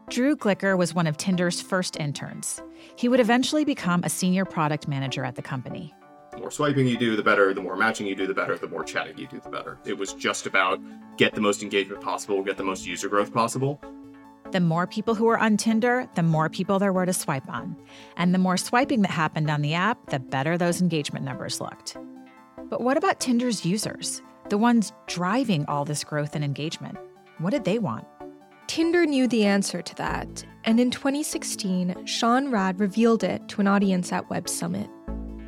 Drew 0.09 0.35
Glicker 0.35 0.77
was 0.77 0.93
one 0.93 1.07
of 1.07 1.17
Tinder's 1.17 1.61
first 1.61 1.97
interns. 1.97 2.61
He 2.95 3.07
would 3.07 3.19
eventually 3.19 3.65
become 3.65 4.03
a 4.03 4.09
senior 4.09 4.45
product 4.45 4.87
manager 4.87 5.23
at 5.23 5.35
the 5.35 5.41
company. 5.41 5.93
The 6.33 6.39
more 6.39 6.51
swiping 6.51 6.87
you 6.87 6.97
do, 6.97 7.15
the 7.15 7.21
better. 7.21 7.53
The 7.53 7.61
more 7.61 7.75
matching 7.75 8.07
you 8.07 8.15
do, 8.15 8.25
the 8.25 8.33
better. 8.33 8.57
The 8.57 8.67
more 8.67 8.83
chatting 8.83 9.17
you 9.19 9.27
do, 9.27 9.39
the 9.39 9.49
better. 9.49 9.77
It 9.85 9.95
was 9.95 10.13
just 10.13 10.47
about 10.47 10.79
get 11.15 11.35
the 11.35 11.41
most 11.41 11.61
engagement 11.61 12.01
possible, 12.01 12.41
get 12.41 12.57
the 12.57 12.63
most 12.63 12.87
user 12.87 13.07
growth 13.07 13.31
possible. 13.31 13.79
The 14.51 14.59
more 14.59 14.87
people 14.87 15.13
who 15.13 15.25
were 15.25 15.37
on 15.37 15.57
Tinder, 15.57 16.09
the 16.15 16.23
more 16.23 16.49
people 16.49 16.79
there 16.79 16.91
were 16.91 17.05
to 17.05 17.13
swipe 17.13 17.47
on. 17.49 17.75
And 18.17 18.33
the 18.33 18.39
more 18.39 18.57
swiping 18.57 19.03
that 19.03 19.11
happened 19.11 19.49
on 19.49 19.61
the 19.61 19.75
app, 19.75 20.09
the 20.09 20.19
better 20.19 20.57
those 20.57 20.81
engagement 20.81 21.23
numbers 21.23 21.61
looked. 21.61 21.97
But 22.69 22.81
what 22.81 22.97
about 22.97 23.19
Tinder's 23.19 23.63
users? 23.63 24.23
The 24.49 24.57
ones 24.57 24.91
driving 25.05 25.65
all 25.67 25.85
this 25.85 26.03
growth 26.03 26.35
and 26.35 26.43
engagement? 26.43 26.97
What 27.37 27.51
did 27.51 27.63
they 27.63 27.77
want? 27.77 28.05
Tinder 28.65 29.05
knew 29.05 29.27
the 29.27 29.45
answer 29.45 29.83
to 29.83 29.95
that, 29.95 30.43
and 30.63 30.79
in 30.79 30.89
2016, 30.89 32.05
Sean 32.05 32.49
Rad 32.49 32.79
revealed 32.79 33.23
it 33.23 33.47
to 33.49 33.61
an 33.61 33.67
audience 33.67 34.11
at 34.11 34.29
Web 34.29 34.49
Summit. 34.49 34.89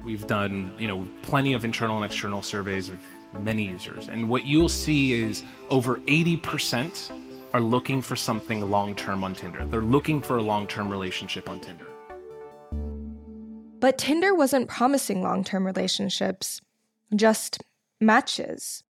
We've 0.05 0.27
done, 0.27 0.71
you 0.77 0.87
know, 0.87 1.07
plenty 1.23 1.53
of 1.53 1.65
internal 1.65 1.95
and 1.95 2.05
external 2.05 2.43
surveys 2.43 2.89
of 2.89 2.99
many 3.39 3.63
users, 3.63 4.07
and 4.07 4.29
what 4.29 4.45
you'll 4.45 4.69
see 4.69 5.13
is 5.13 5.43
over 5.71 5.95
80% 6.01 7.11
are 7.53 7.59
looking 7.59 8.03
for 8.03 8.15
something 8.15 8.69
long-term 8.69 9.23
on 9.23 9.33
Tinder. 9.33 9.65
They're 9.65 9.81
looking 9.81 10.21
for 10.21 10.37
a 10.37 10.43
long-term 10.43 10.89
relationship 10.89 11.49
on 11.49 11.59
Tinder. 11.59 11.87
But 13.79 13.97
Tinder 13.97 14.35
wasn't 14.35 14.69
promising 14.69 15.23
long-term 15.23 15.65
relationships, 15.65 16.61
just 17.15 17.63
matches. 17.99 18.83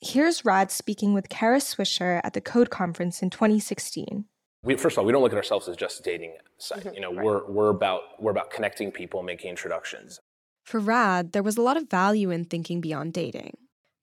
Here's 0.00 0.42
Rad 0.42 0.70
speaking 0.70 1.12
with 1.12 1.28
Kara 1.28 1.58
Swisher 1.58 2.22
at 2.24 2.32
the 2.32 2.40
Code 2.40 2.70
Conference 2.70 3.20
in 3.20 3.28
2016. 3.28 4.24
We, 4.62 4.76
first 4.76 4.94
of 4.94 5.00
all, 5.00 5.04
we 5.04 5.12
don't 5.12 5.22
look 5.22 5.32
at 5.32 5.36
ourselves 5.36 5.68
as 5.68 5.76
just 5.76 6.00
a 6.00 6.02
dating 6.02 6.36
site. 6.56 6.84
Mm-hmm. 6.84 6.94
You 6.94 7.00
know, 7.02 7.12
right. 7.12 7.24
we're 7.24 7.46
we're 7.46 7.68
about 7.68 8.00
we're 8.20 8.30
about 8.30 8.50
connecting 8.50 8.90
people, 8.90 9.22
making 9.22 9.50
introductions. 9.50 10.20
For 10.64 10.80
Rad, 10.80 11.32
there 11.32 11.42
was 11.42 11.56
a 11.56 11.62
lot 11.62 11.76
of 11.76 11.90
value 11.90 12.30
in 12.30 12.44
thinking 12.44 12.80
beyond 12.80 13.12
dating. 13.12 13.56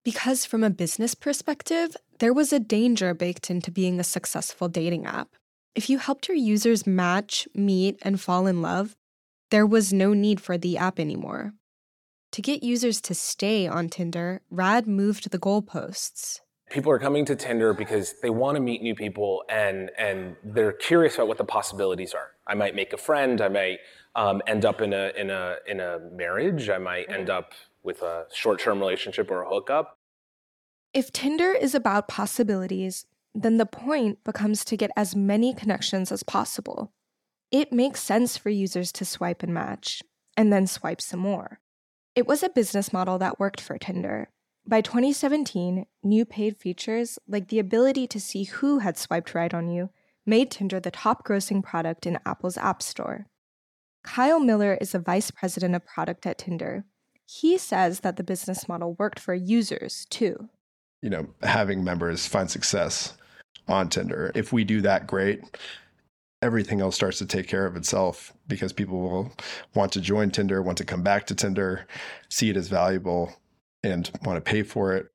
Because 0.04 0.46
from 0.46 0.64
a 0.64 0.70
business 0.70 1.16
perspective, 1.16 1.96
there 2.20 2.34
was 2.34 2.54
a 2.54 2.60
danger 2.60 3.14
baked 3.14 3.50
into 3.50 3.72
being 3.72 4.00
a 4.00 4.04
successful 4.04 4.68
dating 4.68 5.06
app. 5.06 5.30
If 5.76 5.90
you 5.90 5.98
helped 5.98 6.28
your 6.28 6.38
users 6.38 6.88
match, 6.88 7.48
meet, 7.54 8.00
and 8.02 8.20
fall 8.20 8.48
in 8.48 8.62
love, 8.62 8.96
there 9.52 9.66
was 9.66 9.94
no 9.94 10.14
need 10.14 10.42
for 10.42 10.58
the 10.58 10.78
app 10.78 11.00
anymore. 11.00 11.54
To 12.34 12.42
get 12.42 12.64
users 12.64 13.02
to 13.02 13.16
stay 13.16 13.68
on 13.68 13.90
Tinder, 13.90 14.42
Rad 14.52 14.88
moved 14.88 15.32
the 15.32 15.40
goalposts. 15.40 16.42
People 16.70 16.92
are 16.92 17.00
coming 17.00 17.26
to 17.26 17.36
Tinder 17.36 17.74
because 17.74 18.14
they 18.22 18.30
want 18.30 18.56
to 18.56 18.62
meet 18.62 18.84
new 18.84 18.94
people 18.94 19.44
and 19.50 19.90
and 19.98 20.36
they're 20.44 20.72
curious 20.72 21.16
about 21.16 21.28
what 21.28 21.40
the 21.40 21.44
possibilities 21.44 22.14
are. 22.14 22.28
I 22.46 22.54
might 22.54 22.76
make 22.76 22.94
a 22.94 22.98
friend. 22.98 23.42
I 23.42 23.48
might 23.48 23.80
um, 24.16 24.42
end 24.48 24.66
up 24.66 24.82
in 24.82 24.94
a 24.94 25.12
in 25.18 25.30
a 25.30 25.58
in 25.68 25.80
a 25.80 26.00
marriage. 26.12 26.70
I 26.70 26.78
might 26.78 27.10
end 27.10 27.30
up 27.30 27.54
with 27.84 28.02
a 28.02 28.26
short-term 28.34 28.80
relationship 28.80 29.32
or 29.32 29.42
a 29.42 29.50
hookup. 29.50 29.98
If 30.94 31.12
Tinder 31.12 31.54
is 31.54 31.76
about 31.76 32.08
possibilities, 32.08 33.06
then 33.34 33.58
the 33.58 33.66
point 33.66 34.24
becomes 34.24 34.66
to 34.66 34.78
get 34.78 34.92
as 34.98 35.16
many 35.16 35.54
connections 35.54 36.12
as 36.12 36.24
possible. 36.24 36.92
It 37.52 37.72
makes 37.72 38.02
sense 38.02 38.38
for 38.38 38.50
users 38.50 38.92
to 38.94 39.06
swipe 39.06 39.44
and 39.44 39.54
match, 39.54 40.04
and 40.36 40.52
then 40.52 40.68
swipe 40.68 41.02
some 41.02 41.20
more. 41.20 41.60
It 42.16 42.28
was 42.28 42.44
a 42.44 42.50
business 42.50 42.92
model 42.92 43.18
that 43.20 43.40
worked 43.40 43.62
for 43.62 43.78
Tinder. 43.78 44.30
By 44.68 44.82
2017, 44.82 45.86
new 46.04 46.26
paid 46.26 46.58
features, 46.58 47.18
like 47.28 47.48
the 47.48 47.60
ability 47.60 48.08
to 48.08 48.20
see 48.20 48.44
who 48.44 48.80
had 48.80 48.98
swiped 48.98 49.34
right 49.34 49.54
on 49.54 49.70
you, 49.70 49.90
made 50.26 50.52
Tinder 50.52 50.80
the 50.80 50.92
top 50.92 51.26
grossing 51.26 51.64
product 51.64 52.06
in 52.06 52.20
Apple's 52.26 52.58
App 52.58 52.84
Store. 52.84 53.28
Kyle 54.04 54.40
Miller 54.40 54.78
is 54.80 54.92
the 54.92 55.00
vice 55.00 55.32
president 55.32 55.76
of 55.76 55.86
product 55.86 56.26
at 56.26 56.38
Tinder. 56.38 56.86
He 57.26 57.58
says 57.58 58.00
that 58.00 58.16
the 58.16 58.24
business 58.24 58.68
model 58.68 58.96
worked 58.98 59.20
for 59.20 59.34
users 59.34 60.06
too. 60.10 60.50
You 61.02 61.10
know, 61.10 61.28
having 61.44 61.84
members 61.84 62.26
find 62.26 62.50
success 62.50 63.18
on 63.68 63.90
Tinder. 63.90 64.32
If 64.36 64.52
we 64.52 64.64
do 64.64 64.82
that 64.82 65.08
great, 65.08 65.42
everything 66.42 66.82
else 66.82 66.96
starts 66.96 67.18
to 67.20 67.26
take 67.26 67.48
care 67.48 67.66
of 67.66 67.76
itself 67.76 68.34
because 68.48 68.74
people 68.74 69.00
will 69.00 69.32
want 69.76 69.92
to 69.94 70.02
join 70.02 70.32
Tinder, 70.32 70.62
want 70.62 70.78
to 70.80 70.86
come 70.86 71.04
back 71.04 71.28
to 71.28 71.36
Tinder, 71.36 71.86
see 72.30 72.50
it 72.50 72.58
as 72.58 72.68
valuable, 72.68 73.34
and 73.84 74.10
want 74.24 74.44
to 74.44 74.50
pay 74.50 74.64
for 74.64 74.94
it. 74.94 75.08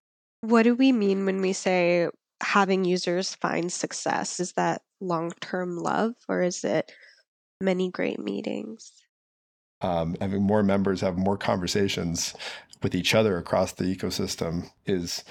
What 0.42 0.62
do 0.62 0.74
we 0.74 0.92
mean 0.92 1.24
when 1.24 1.40
we 1.40 1.52
say 1.52 2.08
having 2.42 2.84
users 2.84 3.34
find 3.34 3.72
success? 3.72 4.40
Is 4.40 4.52
that 4.52 4.82
long 5.00 5.32
term 5.40 5.76
love 5.76 6.14
or 6.28 6.42
is 6.42 6.64
it 6.64 6.92
many 7.60 7.90
great 7.90 8.18
meetings? 8.18 8.92
Um, 9.80 10.16
having 10.20 10.42
more 10.42 10.62
members 10.62 11.00
have 11.00 11.18
more 11.18 11.36
conversations 11.36 12.34
with 12.82 12.94
each 12.94 13.14
other 13.14 13.38
across 13.38 13.72
the 13.72 13.84
ecosystem 13.84 14.70
is 14.86 15.24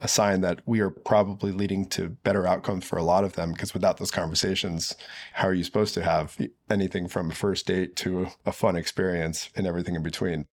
a 0.00 0.08
sign 0.08 0.42
that 0.42 0.60
we 0.66 0.80
are 0.80 0.90
probably 0.90 1.50
leading 1.50 1.86
to 1.86 2.08
better 2.08 2.46
outcomes 2.46 2.84
for 2.84 2.98
a 2.98 3.02
lot 3.02 3.24
of 3.24 3.32
them 3.32 3.52
because 3.52 3.74
without 3.74 3.96
those 3.96 4.10
conversations 4.10 4.94
how 5.32 5.48
are 5.48 5.54
you 5.54 5.64
supposed 5.64 5.94
to 5.94 6.02
have 6.02 6.36
anything 6.70 7.08
from 7.08 7.30
a 7.30 7.34
first 7.34 7.66
date 7.66 7.96
to 7.96 8.28
a 8.46 8.52
fun 8.52 8.76
experience 8.76 9.50
and 9.56 9.66
everything 9.66 9.94
in 9.94 10.02
between? 10.02 10.46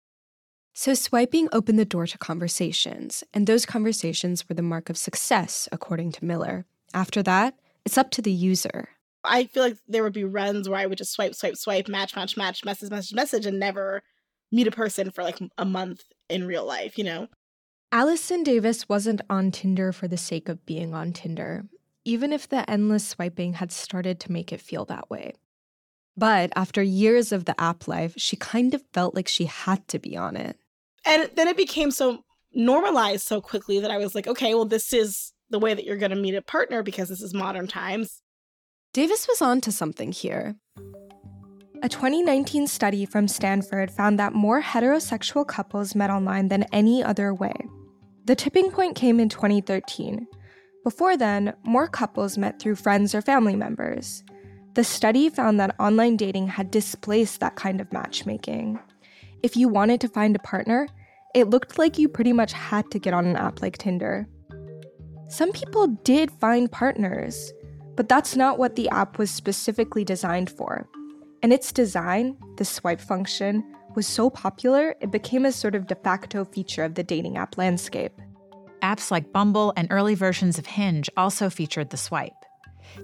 So 0.72 0.94
swiping 0.94 1.48
opened 1.52 1.78
the 1.78 1.84
door 1.84 2.06
to 2.06 2.18
conversations 2.18 3.22
and 3.34 3.46
those 3.46 3.66
conversations 3.66 4.48
were 4.48 4.54
the 4.54 4.62
mark 4.62 4.88
of 4.88 4.96
success 4.96 5.68
according 5.70 6.12
to 6.12 6.24
miller. 6.24 6.64
After 6.94 7.22
that 7.24 7.58
it's 7.84 7.98
up 7.98 8.10
to 8.12 8.22
the 8.22 8.32
user 8.32 8.88
i 9.24 9.44
feel 9.44 9.62
like 9.62 9.76
there 9.88 10.02
would 10.02 10.12
be 10.12 10.24
runs 10.24 10.68
where 10.68 10.78
i 10.78 10.86
would 10.86 10.98
just 10.98 11.12
swipe 11.12 11.34
swipe 11.34 11.56
swipe 11.56 11.88
match 11.88 12.14
match 12.16 12.36
match 12.36 12.64
message 12.64 12.90
message 12.90 13.14
message 13.14 13.46
and 13.46 13.58
never 13.58 14.02
meet 14.52 14.66
a 14.66 14.72
person 14.72 15.10
for 15.10 15.22
like 15.22 15.38
a 15.58 15.64
month 15.64 16.02
in 16.28 16.46
real 16.46 16.64
life 16.64 16.96
you 16.98 17.04
know 17.04 17.28
Allison 17.94 18.42
Davis 18.42 18.88
wasn't 18.88 19.20
on 19.30 19.52
Tinder 19.52 19.92
for 19.92 20.08
the 20.08 20.16
sake 20.16 20.48
of 20.48 20.66
being 20.66 20.94
on 20.94 21.12
Tinder, 21.12 21.64
even 22.04 22.32
if 22.32 22.48
the 22.48 22.68
endless 22.68 23.06
swiping 23.06 23.52
had 23.52 23.70
started 23.70 24.18
to 24.18 24.32
make 24.32 24.52
it 24.52 24.60
feel 24.60 24.84
that 24.86 25.08
way. 25.08 25.32
But 26.16 26.50
after 26.56 26.82
years 26.82 27.30
of 27.30 27.44
the 27.44 27.58
app 27.60 27.86
life, 27.86 28.14
she 28.16 28.34
kind 28.34 28.74
of 28.74 28.82
felt 28.92 29.14
like 29.14 29.28
she 29.28 29.44
had 29.44 29.86
to 29.86 30.00
be 30.00 30.16
on 30.16 30.36
it. 30.36 30.58
And 31.04 31.30
then 31.36 31.46
it 31.46 31.56
became 31.56 31.92
so 31.92 32.24
normalized 32.52 33.28
so 33.28 33.40
quickly 33.40 33.78
that 33.78 33.92
I 33.92 33.98
was 33.98 34.12
like, 34.12 34.26
okay, 34.26 34.54
well, 34.54 34.64
this 34.64 34.92
is 34.92 35.32
the 35.50 35.60
way 35.60 35.72
that 35.72 35.84
you're 35.84 35.96
going 35.96 36.10
to 36.10 36.16
meet 36.16 36.34
a 36.34 36.42
partner 36.42 36.82
because 36.82 37.08
this 37.08 37.22
is 37.22 37.32
modern 37.32 37.68
times. 37.68 38.22
Davis 38.94 39.26
was 39.26 39.42
on 39.42 39.60
to 39.60 39.72
something 39.72 40.12
here. 40.12 40.54
A 41.82 41.88
2019 41.88 42.68
study 42.68 43.04
from 43.04 43.26
Stanford 43.26 43.90
found 43.90 44.20
that 44.20 44.34
more 44.34 44.62
heterosexual 44.62 45.44
couples 45.44 45.96
met 45.96 46.10
online 46.10 46.46
than 46.46 46.62
any 46.72 47.02
other 47.02 47.34
way. 47.34 47.56
The 48.26 48.36
tipping 48.36 48.70
point 48.70 48.94
came 48.94 49.18
in 49.18 49.28
2013. 49.28 50.28
Before 50.84 51.16
then, 51.16 51.54
more 51.64 51.88
couples 51.88 52.38
met 52.38 52.60
through 52.60 52.76
friends 52.76 53.16
or 53.16 53.20
family 53.20 53.56
members. 53.56 54.22
The 54.74 54.84
study 54.84 55.28
found 55.28 55.58
that 55.58 55.74
online 55.80 56.16
dating 56.16 56.46
had 56.46 56.70
displaced 56.70 57.40
that 57.40 57.56
kind 57.56 57.80
of 57.80 57.92
matchmaking. 57.92 58.78
If 59.42 59.56
you 59.56 59.66
wanted 59.66 60.00
to 60.02 60.08
find 60.08 60.36
a 60.36 60.38
partner, 60.38 60.86
it 61.34 61.50
looked 61.50 61.80
like 61.80 61.98
you 61.98 62.08
pretty 62.08 62.32
much 62.32 62.52
had 62.52 62.92
to 62.92 63.00
get 63.00 63.12
on 63.12 63.26
an 63.26 63.34
app 63.34 63.60
like 63.60 63.76
Tinder. 63.76 64.28
Some 65.26 65.50
people 65.50 65.88
did 66.04 66.30
find 66.30 66.70
partners, 66.70 67.52
but 67.96 68.08
that's 68.08 68.36
not 68.36 68.58
what 68.58 68.76
the 68.76 68.88
app 68.90 69.18
was 69.18 69.30
specifically 69.30 70.04
designed 70.04 70.50
for. 70.50 70.88
And 71.42 71.52
its 71.52 71.72
design, 71.72 72.36
the 72.56 72.64
swipe 72.64 73.00
function, 73.00 73.64
was 73.94 74.06
so 74.06 74.30
popular 74.30 74.96
it 75.00 75.10
became 75.10 75.44
a 75.44 75.52
sort 75.52 75.74
of 75.74 75.86
de 75.86 75.94
facto 75.94 76.44
feature 76.44 76.84
of 76.84 76.94
the 76.94 77.04
dating 77.04 77.36
app 77.36 77.56
landscape. 77.56 78.12
Apps 78.82 79.10
like 79.10 79.32
Bumble 79.32 79.72
and 79.76 79.88
early 79.90 80.14
versions 80.14 80.58
of 80.58 80.66
Hinge 80.66 81.08
also 81.16 81.48
featured 81.48 81.90
the 81.90 81.96
swipe. 81.96 82.32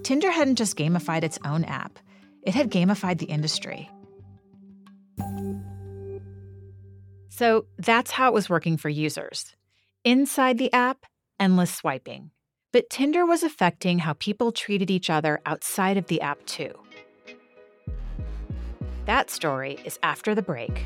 Tinder 0.03 0.31
hadn't 0.31 0.57
just 0.57 0.76
gamified 0.76 1.22
its 1.22 1.38
own 1.44 1.64
app, 1.64 1.98
it 2.42 2.55
had 2.55 2.70
gamified 2.70 3.18
the 3.18 3.26
industry. 3.26 3.90
So 7.29 7.66
that's 7.79 8.11
how 8.11 8.29
it 8.29 8.35
was 8.35 8.50
working 8.50 8.76
for 8.76 8.88
users. 8.88 9.55
Inside 10.05 10.59
the 10.59 10.72
app, 10.72 11.07
endless 11.38 11.72
swiping. 11.72 12.31
But 12.72 12.88
Tinder 12.88 13.26
was 13.26 13.42
affecting 13.42 13.98
how 13.98 14.12
people 14.12 14.52
treated 14.52 14.90
each 14.90 15.11
other 15.11 15.40
outside 15.44 15.96
of 15.96 16.06
the 16.06 16.20
app, 16.20 16.44
too. 16.46 16.72
That 19.06 19.28
story 19.28 19.78
is 19.85 19.98
after 20.04 20.37
the 20.37 20.42
break. 20.42 20.85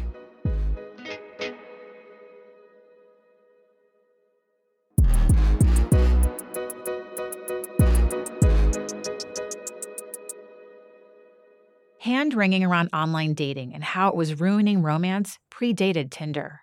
Hand 11.99 12.33
wringing 12.35 12.65
around 12.65 12.91
online 12.95 13.35
dating 13.35 13.75
and 13.75 13.85
how 13.85 14.09
it 14.09 14.15
was 14.15 14.41
ruining 14.41 14.83
romance 14.83 15.39
predated 15.51 16.11
Tinder. 16.11 16.61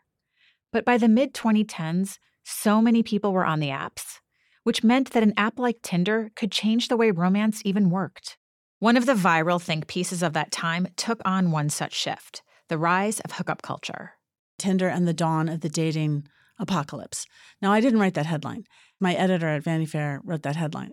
But 0.71 0.85
by 0.85 0.97
the 0.97 1.07
mid 1.07 1.33
2010s, 1.33 2.17
so 2.43 2.81
many 2.81 3.03
people 3.03 3.33
were 3.33 3.45
on 3.45 3.59
the 3.59 3.69
apps, 3.69 4.20
which 4.63 4.83
meant 4.83 5.11
that 5.11 5.23
an 5.23 5.33
app 5.37 5.59
like 5.59 5.81
Tinder 5.81 6.31
could 6.35 6.51
change 6.51 6.87
the 6.87 6.97
way 6.97 7.11
romance 7.11 7.61
even 7.65 7.89
worked. 7.89 8.37
One 8.79 8.97
of 8.97 9.05
the 9.05 9.13
viral 9.13 9.61
think 9.61 9.87
pieces 9.87 10.23
of 10.23 10.33
that 10.33 10.51
time 10.51 10.87
took 10.95 11.21
on 11.25 11.51
one 11.51 11.69
such 11.69 11.93
shift 11.93 12.41
the 12.67 12.77
rise 12.77 13.19
of 13.19 13.33
hookup 13.33 13.61
culture. 13.61 14.13
Tinder 14.57 14.87
and 14.87 15.05
the 15.05 15.13
dawn 15.13 15.49
of 15.49 15.59
the 15.59 15.69
dating 15.69 16.25
apocalypse. 16.57 17.25
Now, 17.61 17.73
I 17.73 17.81
didn't 17.81 17.99
write 17.99 18.13
that 18.13 18.27
headline. 18.27 18.63
My 18.99 19.13
editor 19.13 19.49
at 19.49 19.63
Vanity 19.63 19.87
Fair 19.87 20.21
wrote 20.23 20.43
that 20.43 20.55
headline. 20.55 20.91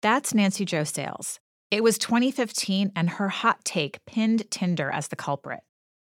That's 0.00 0.32
Nancy 0.32 0.64
Jo 0.64 0.84
Sales. 0.84 1.40
It 1.70 1.82
was 1.82 1.98
2015, 1.98 2.92
and 2.94 3.10
her 3.10 3.28
hot 3.28 3.64
take 3.64 4.04
pinned 4.06 4.48
Tinder 4.50 4.90
as 4.90 5.08
the 5.08 5.16
culprit. 5.16 5.60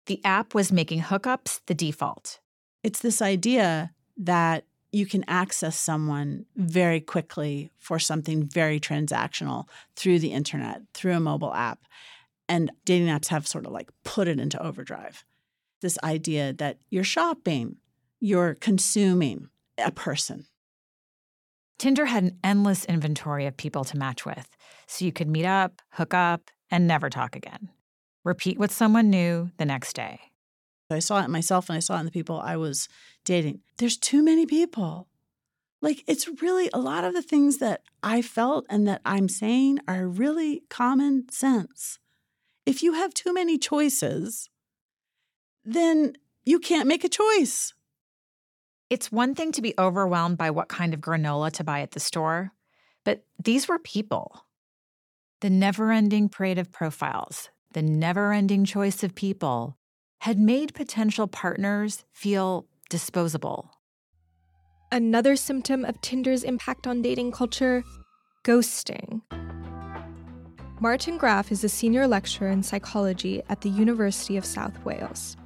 The 0.08 0.24
app 0.26 0.54
was 0.54 0.72
making 0.72 1.02
hookups 1.02 1.62
the 1.68 1.74
default. 1.74 2.40
It's 2.84 3.00
this 3.00 3.22
idea 3.22 3.92
that 4.18 4.66
you 4.92 5.06
can 5.06 5.24
access 5.28 5.80
someone 5.80 6.46
very 6.56 7.02
quickly 7.02 7.72
for 7.78 8.00
something 8.00 8.44
very 8.44 8.80
transactional 8.80 9.66
through 9.96 10.20
the 10.20 10.32
internet, 10.32 10.82
through 10.94 11.14
a 11.14 11.20
mobile 11.20 11.54
app. 11.54 11.80
And 12.50 12.72
dating 12.86 13.08
apps 13.08 13.28
have 13.28 13.48
sort 13.48 13.66
of 13.66 13.74
like 13.74 13.90
put 14.04 14.28
it 14.28 14.40
into 14.40 14.62
overdrive. 14.64 15.26
This 15.82 15.98
idea 16.04 16.54
that 16.54 16.78
you're 16.90 17.04
shopping, 17.04 17.78
you're 18.20 18.56
consuming 18.56 19.50
a 19.78 19.92
person. 19.92 20.46
Tinder 21.78 22.06
had 22.06 22.24
an 22.24 22.40
endless 22.44 22.86
inventory 22.86 23.46
of 23.46 23.56
people 23.56 23.84
to 23.84 23.98
match 23.98 24.26
with, 24.26 24.50
so 24.88 25.06
you 25.06 25.12
could 25.12 25.28
meet 25.28 25.46
up, 25.46 25.82
hook 25.92 26.14
up, 26.14 26.50
and 26.72 26.88
never 26.88 27.10
talk 27.10 27.36
again. 27.36 27.70
Repeat 28.24 28.58
with 28.58 28.72
someone 28.72 29.10
new 29.10 29.52
the 29.58 29.66
next 29.66 29.94
day. 29.94 30.20
I 30.90 31.00
saw 31.00 31.22
it 31.22 31.30
myself 31.30 31.70
and 31.70 31.78
I 31.78 31.80
saw 31.80 31.98
it 31.98 32.02
in 32.02 32.06
the 32.06 32.12
people 32.12 32.40
I 32.40 32.56
was 32.56 32.88
dating. 33.26 33.62
There's 33.78 33.98
too 33.98 34.24
many 34.24 34.46
people. 34.46 35.08
Like, 35.82 36.04
it's 36.08 36.42
really 36.42 36.70
a 36.74 36.80
lot 36.80 37.04
of 37.04 37.14
the 37.14 37.22
things 37.22 37.58
that 37.58 37.82
I 38.02 38.22
felt 38.22 38.66
and 38.70 38.88
that 38.88 39.02
I'm 39.06 39.30
saying 39.30 39.80
are 39.88 40.08
really 40.08 40.64
common 40.70 41.30
sense. 41.30 42.00
If 42.66 42.82
you 42.82 42.94
have 42.94 43.14
too 43.14 43.34
many 43.34 43.58
choices, 43.58 44.50
then 45.64 46.18
you 46.46 46.60
can't 46.60 46.88
make 46.88 47.04
a 47.04 47.10
choice. 47.10 47.74
It's 48.90 49.12
one 49.12 49.36
thing 49.36 49.52
to 49.52 49.62
be 49.62 49.74
overwhelmed 49.78 50.38
by 50.38 50.50
what 50.50 50.70
kind 50.70 50.94
of 50.94 51.02
granola 51.02 51.52
to 51.52 51.64
buy 51.64 51.82
at 51.82 51.92
the 51.92 52.00
store, 52.00 52.54
but 53.04 53.26
these 53.38 53.68
were 53.68 53.80
people. 53.80 54.46
The 55.42 55.50
never 55.50 55.92
ending 55.92 56.30
parade 56.30 56.58
of 56.58 56.72
profiles, 56.72 57.50
the 57.74 57.82
never 57.82 58.32
ending 58.32 58.66
choice 58.66 59.04
of 59.04 59.14
people, 59.14 59.78
had 60.28 60.38
made 60.38 60.74
potential 60.74 61.26
partners 61.26 62.04
feel 62.12 62.66
disposable. 62.90 63.72
Another 64.92 65.38
symptom 65.38 65.86
of 65.86 66.02
Tinder's 66.02 66.44
impact 66.44 66.86
on 66.86 67.02
dating 67.02 67.32
culture 67.32 67.82
ghosting. 68.44 69.22
Martin 70.82 71.18
Graff 71.18 71.50
is 71.50 71.64
a 71.64 71.70
senior 71.70 72.06
lecturer 72.08 72.50
in 72.50 72.62
psychology 72.62 73.42
at 73.48 73.62
the 73.62 73.70
University 73.70 74.36
of 74.36 74.44
South 74.44 74.78
Wales. 74.84 75.38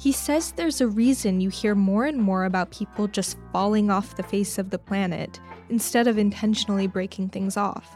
He 0.00 0.10
says 0.10 0.50
there's 0.50 0.80
a 0.80 0.88
reason 0.88 1.40
you 1.40 1.48
hear 1.48 1.76
more 1.76 2.04
and 2.04 2.20
more 2.20 2.44
about 2.44 2.72
people 2.72 3.06
just 3.06 3.38
falling 3.52 3.88
off 3.88 4.16
the 4.16 4.24
face 4.24 4.58
of 4.58 4.70
the 4.70 4.80
planet 4.80 5.38
instead 5.68 6.08
of 6.08 6.18
intentionally 6.18 6.88
breaking 6.88 7.28
things 7.28 7.56
off. 7.56 7.88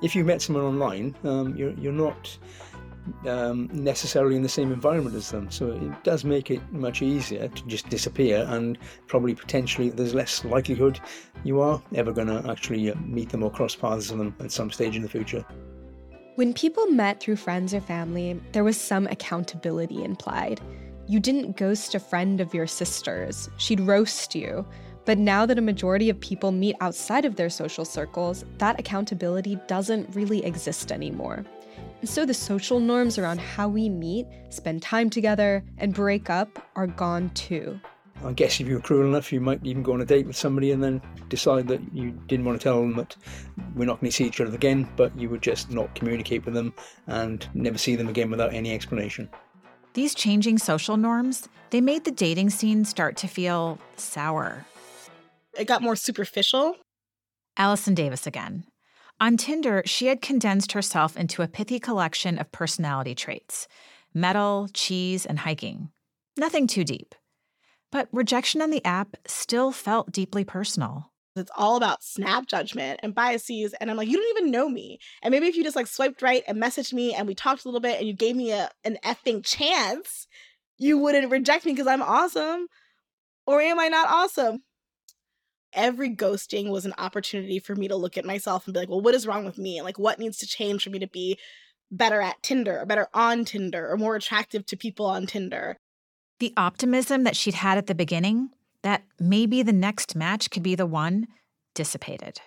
If 0.00 0.14
you 0.14 0.24
met 0.24 0.42
someone 0.42 0.64
online, 0.64 1.16
um, 1.24 1.56
you're, 1.56 1.72
you're 1.72 1.92
not 1.92 2.38
um, 3.26 3.68
necessarily 3.72 4.36
in 4.36 4.42
the 4.42 4.48
same 4.48 4.72
environment 4.72 5.16
as 5.16 5.30
them. 5.30 5.50
So 5.50 5.72
it 5.72 6.04
does 6.04 6.24
make 6.24 6.50
it 6.50 6.60
much 6.72 7.02
easier 7.02 7.48
to 7.48 7.66
just 7.66 7.88
disappear, 7.88 8.46
and 8.48 8.78
probably 9.06 9.34
potentially 9.34 9.90
there's 9.90 10.14
less 10.14 10.44
likelihood 10.44 11.00
you 11.44 11.60
are 11.60 11.82
ever 11.94 12.12
going 12.12 12.28
to 12.28 12.50
actually 12.50 12.90
uh, 12.90 12.94
meet 12.96 13.30
them 13.30 13.42
or 13.42 13.50
cross 13.50 13.74
paths 13.74 14.10
with 14.10 14.18
them 14.18 14.34
at 14.40 14.52
some 14.52 14.70
stage 14.70 14.96
in 14.96 15.02
the 15.02 15.08
future. 15.08 15.44
When 16.36 16.54
people 16.54 16.86
met 16.86 17.20
through 17.20 17.36
friends 17.36 17.74
or 17.74 17.80
family, 17.80 18.40
there 18.52 18.64
was 18.64 18.80
some 18.80 19.06
accountability 19.08 20.02
implied. 20.02 20.60
You 21.06 21.20
didn't 21.20 21.56
ghost 21.56 21.94
a 21.94 22.00
friend 22.00 22.40
of 22.40 22.54
your 22.54 22.66
sister's, 22.66 23.50
she'd 23.58 23.80
roast 23.80 24.34
you. 24.34 24.66
But 25.04 25.18
now 25.18 25.46
that 25.46 25.58
a 25.58 25.62
majority 25.62 26.08
of 26.10 26.20
people 26.20 26.52
meet 26.52 26.76
outside 26.80 27.24
of 27.24 27.34
their 27.34 27.50
social 27.50 27.84
circles, 27.84 28.44
that 28.58 28.78
accountability 28.78 29.58
doesn't 29.66 30.14
really 30.14 30.44
exist 30.44 30.92
anymore. 30.92 31.44
And 32.02 32.08
so 32.10 32.26
the 32.26 32.34
social 32.34 32.80
norms 32.80 33.16
around 33.16 33.38
how 33.38 33.68
we 33.68 33.88
meet, 33.88 34.26
spend 34.50 34.82
time 34.82 35.08
together, 35.08 35.64
and 35.78 35.94
break 35.94 36.28
up 36.30 36.68
are 36.74 36.88
gone 36.88 37.30
too. 37.30 37.80
I 38.24 38.32
guess 38.32 38.60
if 38.60 38.66
you 38.66 38.74
were 38.74 38.80
cruel 38.80 39.06
enough, 39.06 39.32
you 39.32 39.40
might 39.40 39.64
even 39.64 39.84
go 39.84 39.92
on 39.92 40.00
a 40.00 40.04
date 40.04 40.26
with 40.26 40.34
somebody 40.34 40.72
and 40.72 40.82
then 40.82 41.00
decide 41.28 41.68
that 41.68 41.80
you 41.94 42.10
didn't 42.26 42.44
want 42.44 42.60
to 42.60 42.62
tell 42.62 42.80
them 42.80 42.96
that 42.96 43.14
we're 43.76 43.84
not 43.84 44.00
going 44.00 44.10
to 44.10 44.16
see 44.16 44.24
each 44.24 44.40
other 44.40 44.52
again, 44.52 44.88
but 44.96 45.16
you 45.16 45.30
would 45.30 45.42
just 45.42 45.70
not 45.70 45.94
communicate 45.94 46.44
with 46.44 46.54
them 46.54 46.74
and 47.06 47.48
never 47.54 47.78
see 47.78 47.94
them 47.94 48.08
again 48.08 48.32
without 48.32 48.52
any 48.52 48.74
explanation. 48.74 49.30
These 49.94 50.16
changing 50.16 50.58
social 50.58 50.96
norms, 50.96 51.48
they 51.70 51.80
made 51.80 52.02
the 52.02 52.10
dating 52.10 52.50
scene 52.50 52.84
start 52.84 53.16
to 53.18 53.28
feel 53.28 53.78
sour. 53.96 54.66
It 55.56 55.68
got 55.68 55.82
more 55.82 55.94
superficial. 55.94 56.76
Allison 57.56 57.94
Davis 57.94 58.26
again. 58.26 58.64
On 59.22 59.36
Tinder, 59.36 59.84
she 59.86 60.06
had 60.06 60.20
condensed 60.20 60.72
herself 60.72 61.16
into 61.16 61.42
a 61.42 61.46
pithy 61.46 61.78
collection 61.78 62.38
of 62.38 62.50
personality 62.50 63.14
traits 63.14 63.68
metal, 64.12 64.68
cheese, 64.74 65.24
and 65.24 65.38
hiking. 65.38 65.90
Nothing 66.36 66.66
too 66.66 66.82
deep. 66.82 67.14
But 67.92 68.08
rejection 68.10 68.60
on 68.60 68.70
the 68.70 68.84
app 68.84 69.16
still 69.28 69.70
felt 69.70 70.10
deeply 70.10 70.42
personal. 70.42 71.12
It's 71.36 71.52
all 71.56 71.76
about 71.76 72.02
snap 72.02 72.48
judgment 72.48 72.98
and 73.04 73.14
biases. 73.14 73.74
And 73.74 73.92
I'm 73.92 73.96
like, 73.96 74.08
you 74.08 74.16
don't 74.16 74.38
even 74.38 74.50
know 74.50 74.68
me. 74.68 74.98
And 75.22 75.30
maybe 75.30 75.46
if 75.46 75.54
you 75.54 75.62
just 75.62 75.76
like 75.76 75.86
swiped 75.86 76.20
right 76.20 76.42
and 76.48 76.60
messaged 76.60 76.92
me 76.92 77.14
and 77.14 77.28
we 77.28 77.36
talked 77.36 77.64
a 77.64 77.68
little 77.68 77.80
bit 77.80 78.00
and 78.00 78.08
you 78.08 78.14
gave 78.14 78.34
me 78.34 78.50
a, 78.50 78.70
an 78.82 78.98
effing 79.04 79.44
chance, 79.44 80.26
you 80.78 80.98
wouldn't 80.98 81.30
reject 81.30 81.64
me 81.64 81.70
because 81.70 81.86
I'm 81.86 82.02
awesome. 82.02 82.66
Or 83.46 83.60
am 83.60 83.78
I 83.78 83.86
not 83.86 84.08
awesome? 84.08 84.64
Every 85.72 86.14
ghosting 86.14 86.70
was 86.70 86.84
an 86.84 86.94
opportunity 86.98 87.58
for 87.58 87.74
me 87.74 87.88
to 87.88 87.96
look 87.96 88.18
at 88.18 88.24
myself 88.24 88.66
and 88.66 88.74
be 88.74 88.80
like, 88.80 88.88
well, 88.88 89.00
what 89.00 89.14
is 89.14 89.26
wrong 89.26 89.44
with 89.44 89.58
me? 89.58 89.78
And 89.78 89.84
like, 89.84 89.98
what 89.98 90.18
needs 90.18 90.38
to 90.38 90.46
change 90.46 90.84
for 90.84 90.90
me 90.90 90.98
to 90.98 91.08
be 91.08 91.38
better 91.90 92.20
at 92.20 92.42
Tinder, 92.42 92.80
or 92.80 92.86
better 92.86 93.08
on 93.14 93.44
Tinder, 93.44 93.90
or 93.90 93.96
more 93.96 94.16
attractive 94.16 94.66
to 94.66 94.76
people 94.76 95.06
on 95.06 95.26
Tinder? 95.26 95.76
The 96.40 96.52
optimism 96.56 97.24
that 97.24 97.36
she'd 97.36 97.54
had 97.54 97.78
at 97.78 97.86
the 97.86 97.94
beginning, 97.94 98.50
that 98.82 99.04
maybe 99.20 99.62
the 99.62 99.72
next 99.72 100.16
match 100.16 100.50
could 100.50 100.62
be 100.62 100.74
the 100.74 100.86
one, 100.86 101.28
dissipated. 101.74 102.40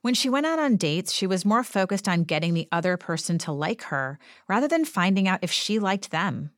When 0.00 0.14
she 0.14 0.28
went 0.28 0.46
out 0.46 0.58
on 0.58 0.76
dates, 0.76 1.12
she 1.12 1.26
was 1.26 1.44
more 1.44 1.64
focused 1.64 2.08
on 2.08 2.24
getting 2.24 2.54
the 2.54 2.68
other 2.70 2.96
person 2.96 3.38
to 3.38 3.52
like 3.52 3.82
her 3.84 4.18
rather 4.48 4.68
than 4.68 4.84
finding 4.84 5.26
out 5.26 5.40
if 5.42 5.50
she 5.50 5.78
liked 5.78 6.10
them. 6.10 6.50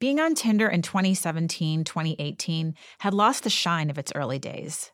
Being 0.00 0.18
on 0.18 0.34
Tinder 0.34 0.68
in 0.68 0.82
2017, 0.82 1.84
2018 1.84 2.74
had 2.98 3.14
lost 3.14 3.44
the 3.44 3.50
shine 3.50 3.90
of 3.90 3.98
its 3.98 4.12
early 4.14 4.38
days. 4.38 4.90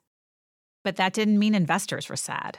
But 0.82 0.96
that 0.96 1.12
didn't 1.12 1.38
mean 1.38 1.54
investors 1.54 2.08
were 2.08 2.16
sad. 2.16 2.58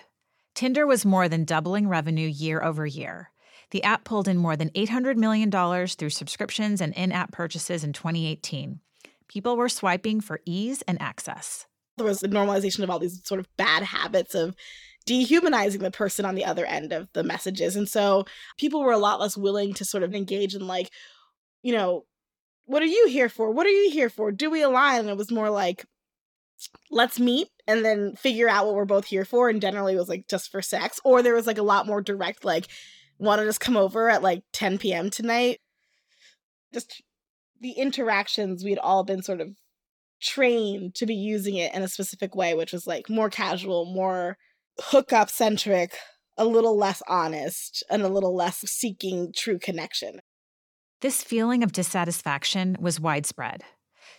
Tinder 0.54 0.86
was 0.86 1.06
more 1.06 1.28
than 1.28 1.46
doubling 1.46 1.88
revenue 1.88 2.28
year 2.28 2.62
over 2.62 2.86
year. 2.86 3.32
The 3.72 3.84
app 3.84 4.04
pulled 4.04 4.28
in 4.28 4.38
more 4.38 4.56
than 4.56 4.70
$800 4.72 5.16
million 5.16 5.50
through 5.88 6.10
subscriptions 6.10 6.82
and 6.82 6.94
in 6.94 7.12
app 7.12 7.32
purchases 7.32 7.84
in 7.84 7.94
2018, 7.94 8.82
People 9.32 9.56
were 9.56 9.70
swiping 9.70 10.20
for 10.20 10.42
ease 10.46 10.82
and 10.90 11.02
access. 11.02 11.66
There 11.96 12.06
was 12.06 12.20
the 12.20 12.28
normalization 12.28 12.84
of 12.84 12.90
all 12.90 13.00
these 13.00 13.26
sort 13.26 13.40
of 13.40 13.48
bad 13.56 13.82
habits 13.82 14.36
of 14.36 14.58
dehumanizing 15.06 15.82
the 15.82 15.90
person 15.90 16.26
on 16.26 16.36
the 16.36 16.44
other 16.44 16.66
end 16.66 16.92
of 16.92 17.08
the 17.14 17.24
messages. 17.24 17.78
And 17.78 17.88
so 17.88 18.26
people 18.58 18.82
were 18.82 18.92
a 18.92 18.98
lot 18.98 19.22
less 19.22 19.38
willing 19.38 19.74
to 19.76 19.86
sort 19.86 20.04
of 20.04 20.14
engage 20.14 20.54
in, 20.54 20.68
like, 20.68 20.90
you 21.64 21.72
know, 21.72 22.04
what 22.66 22.84
are 22.84 22.88
you 22.88 23.08
here 23.08 23.30
for? 23.30 23.52
What 23.52 23.66
are 23.66 23.70
you 23.70 23.90
here 23.90 24.10
for? 24.10 24.34
Do 24.34 24.50
we 24.50 24.64
align? 24.64 25.00
And 25.00 25.10
it 25.10 25.18
was 25.18 25.32
more 25.32 25.50
like, 25.50 25.86
let's 26.90 27.20
meet 27.20 27.48
and 27.68 27.84
then 27.84 28.16
figure 28.16 28.50
out 28.50 28.66
what 28.66 28.76
we're 28.76 28.86
both 28.86 29.06
here 29.06 29.26
for. 29.26 29.50
And 29.50 29.62
generally 29.62 29.94
it 29.94 29.98
was 29.98 30.10
like 30.10 30.28
just 30.30 30.52
for 30.52 30.62
sex. 30.62 31.00
Or 31.04 31.22
there 31.22 31.36
was 31.36 31.48
like 31.48 31.58
a 31.58 31.64
lot 31.64 31.88
more 31.88 32.02
direct, 32.02 32.46
like, 32.46 32.68
want 33.18 33.40
to 33.40 33.46
just 33.46 33.60
come 33.60 33.78
over 33.78 34.10
at 34.10 34.24
like 34.24 34.44
10 34.54 34.78
p.m. 34.80 35.10
tonight. 35.10 35.60
Just 36.74 37.02
the 37.60 37.72
interactions 37.72 38.64
we'd 38.64 38.80
all 38.80 39.04
been 39.04 39.22
sort 39.22 39.42
of 39.42 39.50
trained 40.22 40.96
to 40.96 41.06
be 41.06 41.16
using 41.16 41.56
it 41.56 41.74
in 41.74 41.84
a 41.84 41.88
specific 41.88 42.36
way, 42.36 42.54
which 42.54 42.72
was 42.72 42.88
like 42.88 43.10
more 43.10 43.30
casual, 43.30 43.86
more 43.86 44.38
hookup 44.80 45.30
centric, 45.30 45.96
a 46.38 46.46
little 46.46 46.78
less 46.78 47.02
honest, 47.08 47.84
and 47.90 48.02
a 48.02 48.10
little 48.10 48.36
less 48.36 48.60
seeking 48.60 49.32
true 49.36 49.60
connection. 49.60 50.20
This 51.02 51.24
feeling 51.24 51.64
of 51.64 51.72
dissatisfaction 51.72 52.78
was 52.80 53.00
widespread, 53.00 53.64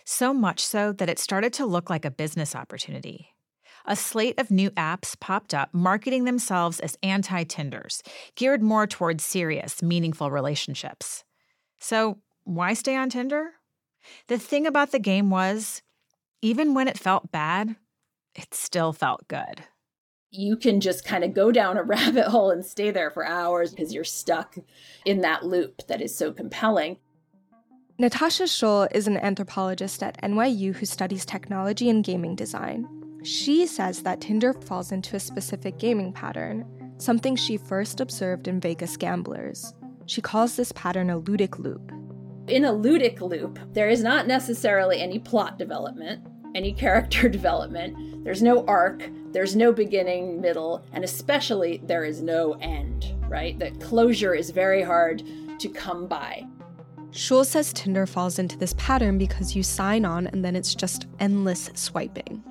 so 0.05 0.33
much 0.33 0.65
so 0.65 0.91
that 0.93 1.09
it 1.09 1.19
started 1.19 1.53
to 1.53 1.65
look 1.65 1.89
like 1.89 2.05
a 2.05 2.11
business 2.11 2.55
opportunity. 2.55 3.29
A 3.85 3.95
slate 3.95 4.39
of 4.39 4.51
new 4.51 4.71
apps 4.71 5.19
popped 5.19 5.53
up 5.53 5.69
marketing 5.73 6.23
themselves 6.23 6.79
as 6.79 6.97
anti 7.03 7.43
Tinders, 7.43 8.01
geared 8.35 8.63
more 8.63 8.87
towards 8.87 9.25
serious, 9.25 9.83
meaningful 9.83 10.31
relationships. 10.31 11.23
So, 11.79 12.19
why 12.45 12.73
stay 12.73 12.95
on 12.95 13.09
Tinder? 13.09 13.51
The 14.27 14.37
thing 14.37 14.65
about 14.65 14.91
the 14.91 14.99
game 14.99 15.29
was, 15.29 15.81
even 16.41 16.73
when 16.73 16.87
it 16.87 16.97
felt 16.97 17.31
bad, 17.31 17.75
it 18.35 18.53
still 18.53 18.93
felt 18.93 19.27
good 19.27 19.65
you 20.33 20.57
can 20.57 20.81
just 20.81 21.05
kind 21.05 21.23
of 21.23 21.33
go 21.33 21.51
down 21.51 21.77
a 21.77 21.83
rabbit 21.83 22.25
hole 22.25 22.51
and 22.51 22.65
stay 22.65 22.91
there 22.91 23.11
for 23.11 23.25
hours 23.25 23.71
because 23.71 23.93
you're 23.93 24.03
stuck 24.03 24.57
in 25.05 25.21
that 25.21 25.45
loop 25.45 25.87
that 25.87 26.01
is 26.01 26.15
so 26.15 26.33
compelling. 26.33 26.97
Natasha 27.99 28.43
Schull 28.43 28.87
is 28.91 29.07
an 29.07 29.17
anthropologist 29.17 30.01
at 30.01 30.19
NYU 30.21 30.75
who 30.75 30.85
studies 30.85 31.25
technology 31.25 31.89
and 31.89 32.03
gaming 32.03 32.35
design. 32.35 32.87
She 33.23 33.67
says 33.67 34.01
that 34.01 34.19
Tinder 34.19 34.53
falls 34.53 34.91
into 34.91 35.15
a 35.15 35.19
specific 35.19 35.77
gaming 35.77 36.11
pattern, 36.11 36.65
something 36.97 37.35
she 37.35 37.55
first 37.55 38.01
observed 38.01 38.47
in 38.47 38.59
Vegas 38.59 38.97
gamblers. 38.97 39.73
She 40.07 40.21
calls 40.21 40.55
this 40.55 40.71
pattern 40.71 41.11
a 41.11 41.21
ludic 41.21 41.59
loop. 41.59 41.91
In 42.47 42.65
a 42.65 42.73
ludic 42.73 43.21
loop, 43.21 43.59
there 43.73 43.89
is 43.89 44.01
not 44.01 44.27
necessarily 44.27 44.99
any 44.99 45.19
plot 45.19 45.59
development 45.59 46.25
any 46.55 46.73
character 46.73 47.29
development. 47.39 48.23
There's 48.23 48.41
no 48.41 48.65
arc, 48.65 49.09
there's 49.31 49.55
no 49.55 49.71
beginning, 49.71 50.41
middle, 50.41 50.83
and 50.93 51.03
especially 51.03 51.81
there 51.85 52.03
is 52.03 52.21
no 52.21 52.53
end, 52.61 53.13
right? 53.27 53.57
That 53.59 53.79
closure 53.79 54.33
is 54.33 54.49
very 54.49 54.81
hard 54.81 55.23
to 55.59 55.69
come 55.69 56.07
by. 56.07 56.45
Schull 57.13 57.45
says 57.45 57.71
Tinder 57.71 58.07
falls 58.07 58.39
into 58.39 58.57
this 58.57 58.73
pattern 58.75 59.19
because 59.19 59.55
you 59.55 59.61
sign 59.61 60.03
on 60.03 60.25
and 60.27 60.43
then 60.43 60.55
it's 60.55 60.73
just 60.73 61.05
endless 61.19 61.69
swiping. 61.75 62.43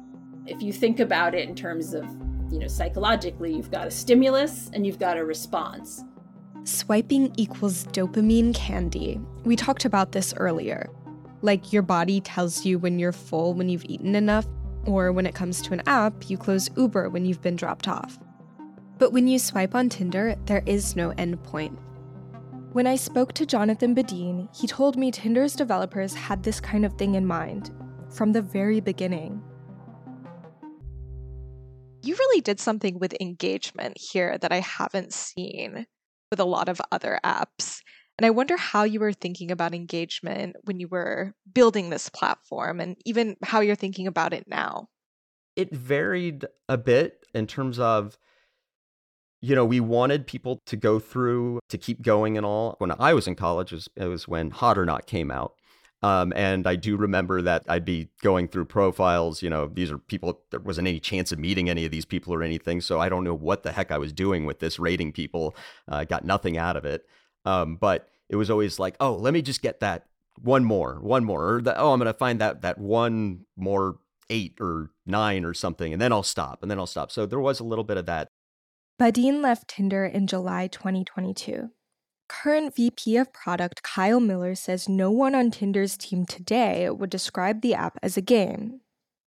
If 0.47 0.63
you 0.63 0.73
think 0.73 1.01
about 1.01 1.35
it 1.35 1.49
in 1.49 1.57
terms 1.57 1.95
of, 1.95 2.05
you 2.49 2.61
know, 2.61 2.69
psychologically, 2.69 3.53
you've 3.53 3.73
got 3.73 3.89
a 3.89 3.91
stimulus 3.91 4.71
and 4.73 4.87
you've 4.87 5.01
got 5.01 5.19
a 5.19 5.25
response. 5.25 6.05
Swiping 6.63 7.35
equals 7.37 7.87
dopamine 7.87 8.55
candy. 8.55 9.21
We 9.43 9.57
talked 9.57 9.85
about 9.85 10.13
this 10.13 10.33
earlier. 10.37 10.89
Like 11.41 11.73
your 11.73 11.83
body 11.83 12.21
tells 12.21 12.65
you 12.65 12.79
when 12.79 13.01
you're 13.01 13.11
full 13.11 13.55
when 13.55 13.69
you've 13.69 13.85
eaten 13.87 14.15
enough, 14.15 14.47
or 14.87 15.11
when 15.11 15.27
it 15.27 15.35
comes 15.35 15.61
to 15.63 15.73
an 15.73 15.83
app, 15.87 16.31
you 16.31 16.39
close 16.39 16.71
Uber 16.77 17.09
when 17.09 17.25
you've 17.25 17.43
been 17.43 17.57
dropped 17.57 17.89
off. 17.89 18.17
But 18.99 19.13
when 19.13 19.27
you 19.27 19.41
swipe 19.41 19.75
on 19.75 19.89
Tinder, 19.89 20.37
there 20.47 20.63
is 20.67 20.95
no 20.95 21.11
endpoint. 21.15 21.77
When 22.73 22.87
I 22.87 22.97
spoke 22.97 23.35
to 23.35 23.45
Jonathan 23.45 23.95
Badeen, 23.95 24.49
he 24.57 24.67
told 24.67 24.97
me 24.97 25.11
Tinder's 25.11 25.55
developers 25.55 26.15
had 26.15 26.43
this 26.43 26.59
kind 26.59 26.87
of 26.87 26.95
thing 26.95 27.17
in 27.17 27.27
mind 27.27 27.71
from 28.09 28.33
the 28.33 28.41
very 28.41 28.81
beginning. 28.81 29.43
You 32.03 32.15
really 32.15 32.41
did 32.41 32.59
something 32.59 32.99
with 32.99 33.15
engagement 33.21 33.99
here 33.99 34.39
that 34.39 34.53
I 34.53 34.61
haven't 34.61 35.13
seen 35.13 35.87
with 36.31 36.41
a 36.41 36.47
lot 36.47 36.71
of 36.71 36.81
other 36.91 37.21
apps. 37.23 37.83
And 38.17 38.25
I 38.25 38.31
wonder 38.31 38.57
how 38.57 38.85
you 38.85 39.01
were 39.01 39.13
thinking 39.13 39.51
about 39.51 39.75
engagement 39.75 40.57
when 40.65 40.81
you 40.81 40.89
were 40.89 41.35
building 41.53 41.91
this 41.91 42.09
platform 42.09 42.81
and 42.81 42.97
even 43.05 43.37
how 43.43 43.61
you're 43.61 43.77
thinking 43.77 44.07
about 44.07 44.33
it 44.33 44.49
now. 44.49 44.89
It 45.57 45.77
varied 45.77 46.47
a 46.71 46.79
bit 46.79 47.27
in 47.35 47.47
terms 47.47 47.79
of, 47.79 48.17
you 49.43 49.55
know, 49.55 49.65
we 49.65 49.81
wanted 49.81 50.27
people 50.27 50.61
to 50.67 50.77
go 50.77 50.99
through, 50.99 51.61
to 51.69 51.77
keep 51.77 52.01
going 52.01 52.37
and 52.37 52.47
all. 52.47 52.77
When 52.79 52.93
I 52.99 53.13
was 53.13 53.27
in 53.27 53.35
college, 53.35 53.73
it 53.73 53.77
was, 53.77 53.89
it 53.97 54.07
was 54.07 54.27
when 54.27 54.51
Hot 54.51 54.79
or 54.79 54.87
Not 54.87 55.07
came 55.07 55.31
out. 55.31 55.55
Um, 56.05 56.33
and 56.35 56.67
I 56.67 56.75
do 56.75 56.97
remember 56.97 57.43
that 57.43 57.65
I'd 57.69 57.85
be 57.85 58.09
going 58.23 58.49
through 58.49 58.65
profiles. 58.65 59.43
You 59.43 59.51
know, 59.51 59.69
these 59.69 59.91
are 59.91 59.99
people, 59.99 60.41
there 60.51 60.59
wasn't 60.59 60.89
any 60.89 60.99
chance 60.99 61.31
of 61.31 61.39
meeting 61.39 61.69
any 61.69 61.85
of 61.85 61.93
these 61.93 62.05
people 62.05 62.35
or 62.35 62.43
anything. 62.43 62.81
So 62.81 62.99
I 62.99 63.09
don't 63.09 63.23
know 63.23 63.35
what 63.35 63.63
the 63.63 63.73
heck 63.73 63.93
I 63.93 63.99
was 63.99 64.13
doing 64.13 64.47
with 64.47 64.59
this 64.59 64.79
rating 64.81 65.13
people. 65.13 65.55
I 65.87 66.03
uh, 66.03 66.05
got 66.05 66.25
nothing 66.25 66.57
out 66.57 66.77
of 66.77 66.85
it. 66.85 67.07
Um, 67.45 67.77
but 67.77 68.09
it 68.29 68.37
was 68.37 68.51
always 68.51 68.79
like, 68.79 68.97
oh, 68.99 69.15
let 69.15 69.35
me 69.35 69.43
just 69.43 69.63
get 69.63 69.81
that 69.81 70.07
one 70.41 70.65
more, 70.65 70.99
one 71.01 71.25
more, 71.25 71.57
or 71.57 71.63
the, 71.63 71.79
oh, 71.79 71.93
I'm 71.93 71.99
gonna 71.99 72.13
find 72.13 72.41
that 72.41 72.63
that 72.63 72.79
one 72.79 73.45
more 73.57 73.99
eight 74.31 74.57
or 74.61 74.91
nine 75.07 75.45
or 75.45 75.55
something, 75.55 75.93
and 75.93 76.01
then 76.01 76.13
I'll 76.13 76.23
stop, 76.23 76.63
and 76.63 76.71
then 76.71 76.79
I'll 76.79 76.87
stop. 76.87 77.13
So 77.13 77.27
there 77.27 77.41
was 77.41 77.61
a 77.61 77.65
little 77.65 77.85
bit 77.85 77.97
of 77.97 78.07
that. 78.07 78.29
Badeen 79.01 79.43
left 79.43 79.69
Tinder 79.69 80.05
in 80.05 80.27
July 80.27 80.69
2022. 80.69 81.71
Current 82.29 82.75
VP 82.75 83.17
of 83.17 83.33
Product 83.33 83.83
Kyle 83.83 84.21
Miller 84.21 84.55
says 84.55 84.89
no 84.89 85.11
one 85.11 85.35
on 85.35 85.51
Tinder's 85.51 85.97
team 85.97 86.25
today 86.25 86.89
would 86.89 87.11
describe 87.11 87.61
the 87.61 87.75
app 87.75 87.99
as 88.03 88.17
a 88.17 88.23
game. 88.23 88.81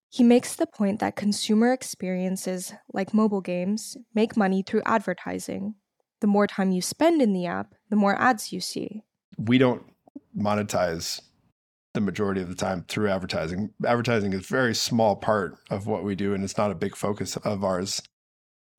He 0.10 0.24
makes 0.24 0.56
the 0.56 0.66
point 0.66 1.00
that 1.02 1.16
consumer 1.16 1.74
experiences, 1.74 2.74
like 2.94 3.14
mobile 3.14 3.42
games, 3.42 3.98
make 4.14 4.38
money 4.38 4.64
through 4.64 4.82
advertising, 4.86 5.76
the 6.22 6.28
more 6.28 6.48
time 6.48 6.72
you 6.72 6.82
spend 6.82 7.22
in 7.22 7.34
the 7.34 7.46
app, 7.46 7.76
the 7.90 7.96
more 7.96 8.20
ads 8.20 8.54
you 8.54 8.62
see. 8.62 9.04
We 9.38 9.58
don't 9.58 9.84
monetize 10.38 11.22
the 11.94 12.02
majority 12.02 12.42
of 12.42 12.50
the 12.50 12.56
time 12.56 12.86
through 12.88 13.10
advertising. 13.10 13.72
Advertising 13.86 14.34
is 14.34 14.40
a 14.40 14.54
very 14.54 14.74
small 14.74 15.16
part 15.16 15.58
of 15.70 15.86
what 15.86 16.04
we 16.04 16.16
do, 16.16 16.34
and 16.34 16.44
it's 16.44 16.58
not 16.58 16.72
a 16.72 16.76
big 16.76 16.96
focus 16.96 17.36
of 17.38 17.64
ours. 17.64 18.02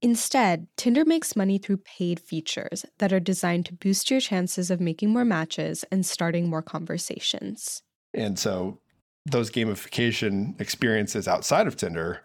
Instead, 0.03 0.67
Tinder 0.77 1.05
makes 1.05 1.37
money 1.37 1.59
through 1.59 1.79
paid 1.79 2.21
features 2.21 2.85
that 2.99 3.13
are 3.13 3.21
designed 3.21 3.67
to 3.67 3.73
boost 3.73 4.11
your 4.11 4.21
chances 4.21 4.71
of 4.71 4.81
making 4.81 5.11
more 5.11 5.25
matches 5.25 5.85
and 5.91 6.05
starting 6.05 6.49
more 6.49 6.63
conversations. 6.63 7.83
And 8.13 8.39
so, 8.39 8.79
those 9.25 9.51
gamification 9.51 10.59
experiences 10.61 11.27
outside 11.27 11.67
of 11.67 11.77
Tinder, 11.77 12.23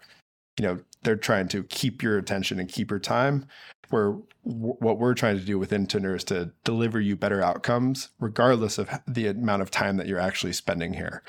you 0.58 0.66
know, 0.66 0.78
they're 1.02 1.16
trying 1.16 1.48
to 1.48 1.64
keep 1.64 2.02
your 2.02 2.18
attention 2.18 2.60
and 2.60 2.68
keep 2.68 2.90
your 2.90 3.00
time 3.00 3.46
where 3.92 4.16
what 4.42 4.98
we're 4.98 5.14
trying 5.14 5.38
to 5.38 5.44
do 5.44 5.58
within 5.58 5.86
Tinder 5.86 6.16
is 6.16 6.24
to 6.24 6.50
deliver 6.64 7.00
you 7.00 7.14
better 7.14 7.42
outcomes, 7.42 8.08
regardless 8.18 8.78
of 8.78 8.88
the 9.06 9.28
amount 9.28 9.62
of 9.62 9.70
time 9.70 9.96
that 9.98 10.08
you're 10.08 10.18
actually 10.18 10.52
spending 10.52 10.94
here. 10.94 11.22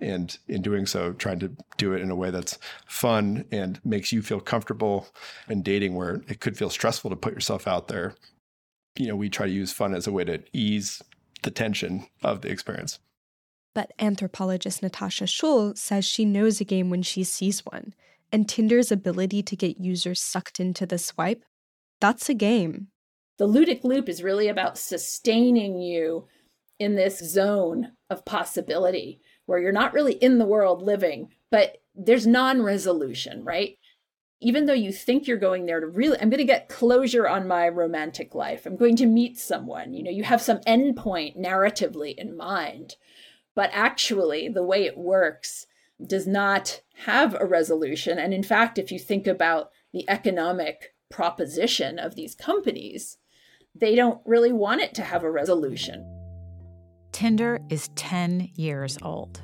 And 0.00 0.36
in 0.46 0.62
doing 0.62 0.86
so, 0.86 1.12
trying 1.12 1.40
to 1.40 1.50
do 1.76 1.92
it 1.92 2.00
in 2.00 2.10
a 2.10 2.14
way 2.14 2.30
that's 2.30 2.58
fun 2.86 3.44
and 3.50 3.80
makes 3.84 4.12
you 4.12 4.22
feel 4.22 4.40
comfortable 4.40 5.08
in 5.48 5.62
dating 5.62 5.94
where 5.94 6.22
it 6.28 6.40
could 6.40 6.56
feel 6.56 6.70
stressful 6.70 7.10
to 7.10 7.16
put 7.16 7.34
yourself 7.34 7.66
out 7.66 7.88
there. 7.88 8.14
You 8.96 9.08
know, 9.08 9.16
we 9.16 9.28
try 9.28 9.46
to 9.46 9.52
use 9.52 9.72
fun 9.72 9.94
as 9.94 10.06
a 10.06 10.12
way 10.12 10.24
to 10.24 10.42
ease 10.52 11.02
the 11.42 11.50
tension 11.50 12.06
of 12.22 12.42
the 12.42 12.50
experience. 12.50 12.98
But 13.74 13.92
anthropologist 13.98 14.82
Natasha 14.82 15.24
Schull 15.24 15.76
says 15.76 16.04
she 16.04 16.24
knows 16.24 16.60
a 16.60 16.64
game 16.64 16.90
when 16.90 17.02
she 17.02 17.24
sees 17.24 17.64
one, 17.64 17.94
and 18.32 18.48
Tinder's 18.48 18.90
ability 18.92 19.42
to 19.44 19.56
get 19.56 19.80
users 19.80 20.20
sucked 20.20 20.60
into 20.60 20.86
the 20.86 20.98
swipe 20.98 21.44
that's 22.00 22.28
a 22.28 22.34
game. 22.34 22.88
The 23.38 23.48
ludic 23.48 23.84
loop 23.84 24.08
is 24.08 24.22
really 24.22 24.48
about 24.48 24.78
sustaining 24.78 25.78
you 25.78 26.26
in 26.78 26.94
this 26.94 27.18
zone 27.18 27.92
of 28.08 28.24
possibility 28.24 29.20
where 29.46 29.58
you're 29.58 29.72
not 29.72 29.92
really 29.92 30.14
in 30.14 30.38
the 30.38 30.46
world 30.46 30.82
living, 30.82 31.28
but 31.50 31.78
there's 31.94 32.26
non 32.26 32.62
resolution, 32.62 33.44
right? 33.44 33.76
Even 34.40 34.64
though 34.64 34.72
you 34.72 34.92
think 34.92 35.26
you're 35.26 35.36
going 35.36 35.66
there 35.66 35.80
to 35.80 35.86
really, 35.86 36.18
I'm 36.20 36.30
going 36.30 36.38
to 36.38 36.44
get 36.44 36.68
closure 36.68 37.28
on 37.28 37.46
my 37.46 37.68
romantic 37.68 38.34
life. 38.34 38.64
I'm 38.64 38.76
going 38.76 38.96
to 38.96 39.06
meet 39.06 39.38
someone. 39.38 39.92
You 39.92 40.02
know, 40.02 40.10
you 40.10 40.22
have 40.24 40.40
some 40.40 40.58
endpoint 40.60 41.36
narratively 41.36 42.14
in 42.16 42.36
mind. 42.36 42.96
But 43.54 43.70
actually, 43.72 44.48
the 44.48 44.62
way 44.62 44.84
it 44.84 44.96
works 44.96 45.66
does 46.06 46.26
not 46.26 46.80
have 47.04 47.36
a 47.38 47.44
resolution. 47.44 48.18
And 48.18 48.32
in 48.32 48.42
fact, 48.42 48.78
if 48.78 48.90
you 48.90 48.98
think 48.98 49.26
about 49.26 49.70
the 49.92 50.08
economic 50.08 50.94
proposition 51.10 51.98
of 51.98 52.14
these 52.14 52.34
companies, 52.34 53.18
they 53.74 53.94
don't 53.94 54.20
really 54.24 54.52
want 54.52 54.80
it 54.80 54.94
to 54.94 55.02
have 55.02 55.22
a 55.22 55.30
resolution. 55.30 56.06
Tinder 57.12 57.60
is 57.68 57.88
10 57.96 58.50
years 58.54 58.96
old. 59.02 59.42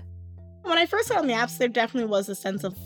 When 0.62 0.78
I 0.78 0.86
first 0.86 1.08
got 1.08 1.18
on 1.18 1.26
the 1.26 1.34
apps, 1.34 1.58
there 1.58 1.68
definitely 1.68 2.08
was 2.08 2.28
a 2.28 2.34
sense 2.34 2.64
of 2.64 2.76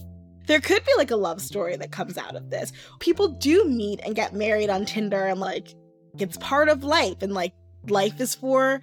there 0.47 0.61
could 0.61 0.85
be 0.85 0.93
like 0.97 1.11
a 1.11 1.17
love 1.17 1.41
story 1.41 1.77
that 1.77 1.93
comes 1.93 2.19
out 2.19 2.35
of 2.35 2.51
this. 2.51 2.73
People 2.99 3.29
do 3.29 3.65
meet 3.65 4.01
and 4.05 4.17
get 4.17 4.35
married 4.35 4.71
on 4.71 4.85
Tinder 4.85 5.27
and 5.27 5.39
like 5.39 5.75
it's 6.19 6.37
part 6.39 6.69
of 6.69 6.83
life 6.83 7.23
and 7.23 7.33
like 7.33 7.53
life 7.89 8.21
is 8.21 8.35
for 8.35 8.81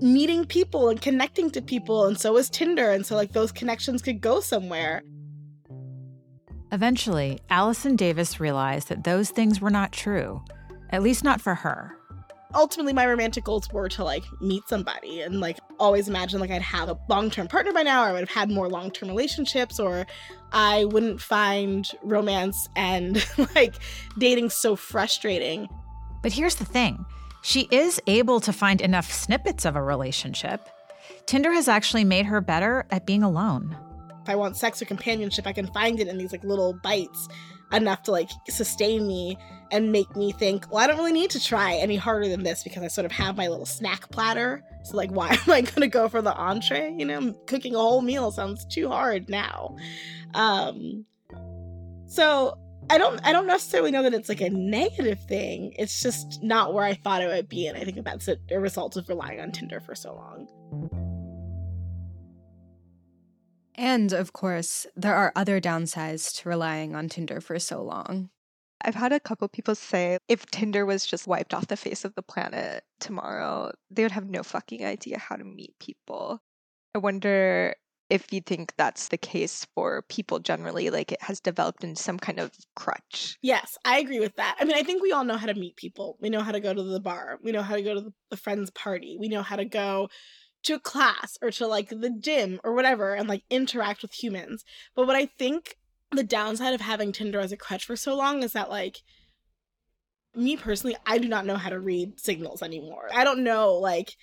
meeting 0.00 0.44
people 0.44 0.88
and 0.88 1.00
connecting 1.00 1.50
to 1.52 1.62
people 1.62 2.06
and 2.06 2.18
so 2.18 2.36
is 2.36 2.50
Tinder 2.50 2.90
and 2.90 3.06
so 3.06 3.14
like 3.14 3.32
those 3.32 3.52
connections 3.52 4.02
could 4.02 4.20
go 4.20 4.40
somewhere. 4.40 5.02
Eventually, 6.72 7.38
Allison 7.48 7.94
Davis 7.94 8.40
realized 8.40 8.88
that 8.88 9.04
those 9.04 9.30
things 9.30 9.60
were 9.60 9.70
not 9.70 9.92
true, 9.92 10.42
at 10.90 11.02
least 11.02 11.22
not 11.22 11.40
for 11.40 11.54
her. 11.54 11.96
Ultimately, 12.54 12.92
my 12.92 13.06
romantic 13.06 13.44
goals 13.44 13.70
were 13.72 13.88
to 13.90 14.02
like 14.02 14.24
meet 14.40 14.66
somebody 14.68 15.20
and 15.20 15.40
like 15.40 15.58
always 15.78 16.08
imagine 16.08 16.40
like 16.40 16.50
I'd 16.50 16.62
have 16.62 16.88
a 16.88 16.98
long 17.08 17.30
term 17.30 17.46
partner 17.46 17.72
by 17.72 17.82
now, 17.82 18.02
or 18.02 18.06
I 18.06 18.12
would 18.12 18.20
have 18.20 18.30
had 18.30 18.50
more 18.50 18.68
long 18.68 18.90
term 18.90 19.08
relationships, 19.08 19.78
or 19.78 20.06
I 20.52 20.86
wouldn't 20.86 21.20
find 21.20 21.88
romance 22.02 22.68
and 22.74 23.24
like 23.54 23.74
dating 24.18 24.50
so 24.50 24.74
frustrating. 24.74 25.68
But 26.22 26.32
here's 26.32 26.56
the 26.56 26.64
thing 26.64 27.04
she 27.42 27.68
is 27.70 28.00
able 28.08 28.40
to 28.40 28.52
find 28.52 28.80
enough 28.80 29.12
snippets 29.12 29.64
of 29.64 29.76
a 29.76 29.82
relationship. 29.82 30.68
Tinder 31.26 31.52
has 31.52 31.68
actually 31.68 32.04
made 32.04 32.26
her 32.26 32.40
better 32.40 32.86
at 32.90 33.06
being 33.06 33.22
alone. 33.22 33.76
If 34.26 34.30
I 34.30 34.34
want 34.34 34.56
sex 34.56 34.82
or 34.82 34.86
companionship, 34.86 35.46
I 35.46 35.52
can 35.52 35.68
find 35.68 36.00
it 36.00 36.08
in 36.08 36.18
these 36.18 36.32
like 36.32 36.42
little 36.42 36.72
bites 36.72 37.28
enough 37.72 38.02
to 38.02 38.10
like 38.10 38.28
sustain 38.48 39.06
me 39.06 39.38
and 39.70 39.92
make 39.92 40.16
me 40.16 40.32
think, 40.32 40.66
well, 40.68 40.82
I 40.82 40.88
don't 40.88 40.96
really 40.96 41.12
need 41.12 41.30
to 41.30 41.40
try 41.40 41.74
any 41.74 41.94
harder 41.94 42.26
than 42.26 42.42
this 42.42 42.64
because 42.64 42.82
I 42.82 42.88
sort 42.88 43.04
of 43.04 43.12
have 43.12 43.36
my 43.36 43.46
little 43.46 43.66
snack 43.66 44.10
platter. 44.10 44.64
So 44.82 44.96
like 44.96 45.12
why 45.12 45.28
am 45.46 45.52
I 45.52 45.60
gonna 45.60 45.86
go 45.86 46.08
for 46.08 46.20
the 46.20 46.34
entree? 46.34 46.92
You 46.98 47.04
know, 47.04 47.34
cooking 47.46 47.76
a 47.76 47.78
whole 47.78 48.02
meal 48.02 48.32
sounds 48.32 48.66
too 48.66 48.88
hard 48.88 49.28
now. 49.28 49.76
Um 50.34 51.04
so 52.06 52.58
I 52.90 52.98
don't 52.98 53.24
I 53.24 53.30
don't 53.30 53.46
necessarily 53.46 53.92
know 53.92 54.02
that 54.02 54.12
it's 54.12 54.28
like 54.28 54.40
a 54.40 54.50
negative 54.50 55.20
thing. 55.28 55.72
It's 55.78 56.02
just 56.02 56.42
not 56.42 56.74
where 56.74 56.84
I 56.84 56.94
thought 56.94 57.22
it 57.22 57.28
would 57.28 57.48
be. 57.48 57.68
And 57.68 57.78
I 57.78 57.84
think 57.84 58.04
that's 58.04 58.26
a, 58.26 58.38
a 58.50 58.58
result 58.58 58.96
of 58.96 59.08
relying 59.08 59.38
on 59.38 59.52
Tinder 59.52 59.78
for 59.78 59.94
so 59.94 60.16
long. 60.16 61.05
And 63.76 64.12
of 64.12 64.32
course, 64.32 64.86
there 64.96 65.14
are 65.14 65.32
other 65.36 65.60
downsides 65.60 66.34
to 66.40 66.48
relying 66.48 66.96
on 66.96 67.08
Tinder 67.08 67.40
for 67.40 67.58
so 67.58 67.82
long. 67.82 68.30
I've 68.82 68.94
had 68.94 69.12
a 69.12 69.20
couple 69.20 69.48
people 69.48 69.74
say 69.74 70.18
if 70.28 70.46
Tinder 70.46 70.86
was 70.86 71.06
just 71.06 71.26
wiped 71.26 71.54
off 71.54 71.66
the 71.66 71.76
face 71.76 72.04
of 72.04 72.14
the 72.14 72.22
planet 72.22 72.84
tomorrow, 73.00 73.72
they 73.90 74.02
would 74.02 74.12
have 74.12 74.28
no 74.28 74.42
fucking 74.42 74.84
idea 74.84 75.18
how 75.18 75.36
to 75.36 75.44
meet 75.44 75.78
people. 75.78 76.40
I 76.94 76.98
wonder 76.98 77.74
if 78.08 78.32
you 78.32 78.40
think 78.40 78.72
that's 78.76 79.08
the 79.08 79.18
case 79.18 79.66
for 79.74 80.02
people 80.08 80.38
generally, 80.38 80.90
like 80.90 81.10
it 81.10 81.22
has 81.22 81.40
developed 81.40 81.82
in 81.82 81.96
some 81.96 82.18
kind 82.18 82.38
of 82.38 82.52
crutch. 82.76 83.36
Yes, 83.42 83.76
I 83.84 83.98
agree 83.98 84.20
with 84.20 84.36
that. 84.36 84.56
I 84.60 84.64
mean, 84.64 84.76
I 84.76 84.82
think 84.82 85.02
we 85.02 85.12
all 85.12 85.24
know 85.24 85.36
how 85.36 85.46
to 85.46 85.54
meet 85.54 85.76
people. 85.76 86.16
We 86.20 86.30
know 86.30 86.40
how 86.40 86.52
to 86.52 86.60
go 86.60 86.72
to 86.72 86.82
the 86.82 87.00
bar. 87.00 87.38
We 87.42 87.52
know 87.52 87.62
how 87.62 87.74
to 87.74 87.82
go 87.82 87.94
to 87.94 88.00
the, 88.02 88.12
the 88.30 88.36
friend's 88.36 88.70
party. 88.70 89.16
We 89.18 89.28
know 89.28 89.42
how 89.42 89.56
to 89.56 89.64
go 89.64 90.08
to 90.66 90.80
class 90.80 91.38
or 91.40 91.50
to 91.52 91.66
like 91.66 91.88
the 91.88 92.10
gym 92.10 92.60
or 92.64 92.74
whatever 92.74 93.14
and 93.14 93.28
like 93.28 93.44
interact 93.50 94.02
with 94.02 94.12
humans. 94.12 94.64
But 94.94 95.06
what 95.06 95.16
I 95.16 95.26
think 95.26 95.76
the 96.10 96.24
downside 96.24 96.74
of 96.74 96.80
having 96.80 97.12
Tinder 97.12 97.40
as 97.40 97.52
a 97.52 97.56
crutch 97.56 97.84
for 97.84 97.96
so 97.96 98.16
long 98.16 98.42
is 98.42 98.52
that 98.52 98.70
like 98.70 98.98
me 100.34 100.56
personally, 100.56 100.96
I 101.06 101.18
do 101.18 101.28
not 101.28 101.46
know 101.46 101.56
how 101.56 101.70
to 101.70 101.80
read 101.80 102.20
signals 102.20 102.62
anymore. 102.62 103.08
I 103.14 103.24
don't 103.24 103.44
know 103.44 103.74
like 103.74 104.16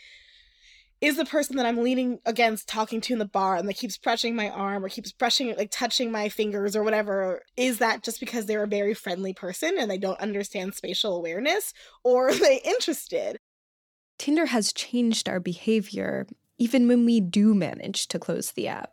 is 1.04 1.18
the 1.18 1.26
person 1.26 1.58
that 1.58 1.66
I'm 1.66 1.84
leaning 1.84 2.20
against 2.26 2.70
talking 2.70 3.02
to 3.02 3.14
in 3.14 3.20
the 3.20 3.26
bar 3.26 3.58
and 3.58 3.68
that 3.68 3.76
keeps 3.76 3.98
brushing 3.98 4.38
my 4.38 4.50
arm 4.50 4.86
or 4.86 4.90
keeps 4.90 5.12
brushing 5.12 5.54
like 5.58 5.70
touching 5.70 6.12
my 6.12 6.30
fingers 6.30 6.78
or 6.78 6.84
whatever, 6.84 7.42
is 7.58 7.80
that 7.80 8.04
just 8.04 8.22
because 8.22 8.46
they're 8.46 8.64
a 8.64 8.68
very 8.68 8.94
friendly 8.94 9.34
person 9.34 9.76
and 9.78 9.92
they 9.92 9.98
don't 9.98 10.20
understand 10.22 10.76
spatial 10.76 11.18
awareness 11.18 11.74
or 12.06 12.30
are 12.30 12.36
they 12.36 12.62
interested? 12.64 13.38
Tinder 14.18 14.46
has 14.48 14.74
changed 14.74 15.28
our 15.28 15.40
behavior 15.40 16.28
even 16.58 16.88
when 16.88 17.06
we 17.06 17.20
do 17.20 17.54
manage 17.54 18.08
to 18.08 18.20
close 18.20 18.52
the 18.52 18.68
app. 18.68 18.92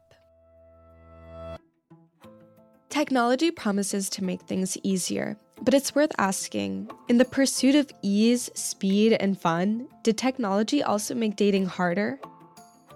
Technology 2.89 3.51
promises 3.51 4.11
to 4.11 4.25
make 4.25 4.43
things 4.43 4.77
easier, 4.83 5.37
but 5.63 5.75
it's 5.75 5.95
worth 5.95 6.11
asking 6.19 6.91
in 7.09 7.19
the 7.19 7.25
pursuit 7.25 7.77
of 7.77 7.89
ease, 8.03 8.51
speed, 8.55 9.13
and 9.21 9.41
fun, 9.41 9.87
did 10.03 10.19
technology 10.19 10.83
also 10.83 11.15
make 11.15 11.37
dating 11.37 11.67
harder? 11.67 12.19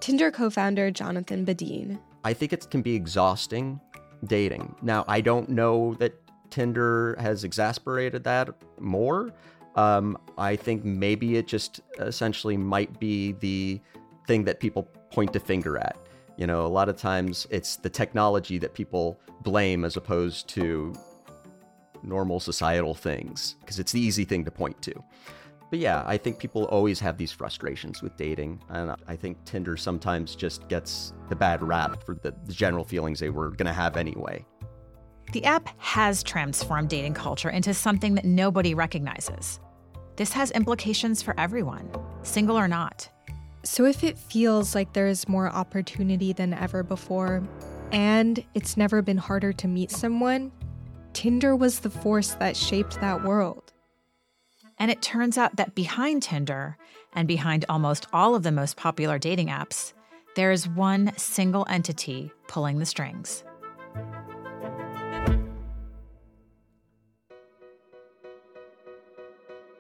Tinder 0.01 0.33
co 0.33 0.51
founder 0.51 0.91
Jonathan 0.91 1.47
Badeen. 1.47 2.01
I 2.25 2.33
think 2.33 2.53
it 2.53 2.69
can 2.71 2.83
be 2.83 2.95
exhausting 2.95 3.81
dating. 4.27 4.75
Now, 4.83 5.05
I 5.07 5.21
don't 5.21 5.49
know 5.51 5.95
that 5.95 6.15
Tinder 6.51 7.17
has 7.21 7.45
exasperated 7.45 8.25
that 8.25 8.49
more. 8.81 9.33
Um, 9.77 10.17
I 10.39 10.57
think 10.57 10.85
maybe 10.85 11.37
it 11.37 11.47
just 11.47 11.81
essentially 11.99 12.57
might 12.57 12.99
be 13.01 13.33
the 13.33 13.81
thing 14.27 14.45
that 14.45 14.61
people 14.61 14.85
point 15.11 15.35
a 15.37 15.41
finger 15.41 15.79
at. 15.79 15.97
You 16.37 16.47
know, 16.47 16.67
a 16.67 16.69
lot 16.69 16.89
of 16.89 16.97
times 16.97 17.47
it's 17.51 17.77
the 17.77 17.91
technology 17.91 18.59
that 18.59 18.75
people 18.75 19.21
blame 19.43 19.85
as 19.85 19.97
opposed 19.97 20.49
to 20.51 20.95
normal 22.03 22.41
societal 22.41 22.95
things, 22.95 23.57
because 23.61 23.79
it's 23.79 23.93
the 23.93 24.01
easy 24.01 24.25
thing 24.25 24.45
to 24.45 24.51
point 24.51 24.81
to. 24.83 24.93
But 25.71 25.79
yeah, 25.79 26.03
I 26.07 26.19
think 26.19 26.39
people 26.39 26.65
always 26.67 27.01
have 27.01 27.17
these 27.17 27.33
frustrations 27.33 28.03
with 28.03 28.17
dating, 28.17 28.63
and 28.69 28.95
I 29.09 29.17
think 29.17 29.43
Tinder 29.45 29.77
sometimes 29.77 30.37
just 30.37 30.69
gets 30.69 31.13
the 31.29 31.37
bad 31.37 31.63
rap 31.63 32.05
for 32.05 32.15
the, 32.15 32.35
the 32.45 32.53
general 32.53 32.85
feelings 32.85 33.19
they 33.19 33.31
were 33.31 33.51
going 33.51 33.67
to 33.67 33.73
have 33.73 33.97
anyway. 33.97 34.45
The 35.33 35.45
app 35.45 35.69
has 35.79 36.23
transformed 36.23 36.91
dating 36.91 37.15
culture 37.15 37.51
into 37.51 37.75
something 37.75 38.15
that 38.15 38.25
nobody 38.25 38.75
recognizes. 38.75 39.59
This 40.17 40.33
has 40.33 40.51
implications 40.53 41.23
for 41.23 41.39
everyone, 41.39 41.91
single 42.23 42.57
or 42.57 42.69
not. 42.69 43.09
So, 43.65 43.85
if 43.85 44.05
it 44.05 44.19
feels 44.19 44.75
like 44.75 44.93
there 44.93 45.07
is 45.07 45.29
more 45.29 45.49
opportunity 45.49 46.33
than 46.33 46.53
ever 46.53 46.83
before, 46.83 47.43
and 47.91 48.45
it's 48.55 48.77
never 48.77 49.03
been 49.03 49.17
harder 49.17 49.53
to 49.55 49.67
meet 49.67 49.91
someone, 49.91 50.53
Tinder 51.15 51.57
was 51.57 51.81
the 51.81 51.91
force 51.91 52.33
that 52.35 52.57
shaped 52.57 53.01
that 53.01 53.25
world. 53.25 53.73
And 54.79 54.91
it 54.91 55.01
turns 55.01 55.39
out 55.39 55.57
that 55.57 55.75
behind 55.75 56.23
Tinder, 56.23 56.77
and 57.15 57.27
behind 57.29 57.65
almost 57.69 58.07
all 58.13 58.35
of 58.35 58.43
the 58.43 58.53
most 58.53 58.77
popular 58.77 59.19
dating 59.19 59.49
apps, 59.49 59.93
there 60.37 60.51
is 60.51 60.69
one 60.69 61.13
single 61.17 61.65
entity 61.69 62.33
pulling 62.49 62.79
the 62.79 62.87
strings. 62.87 63.45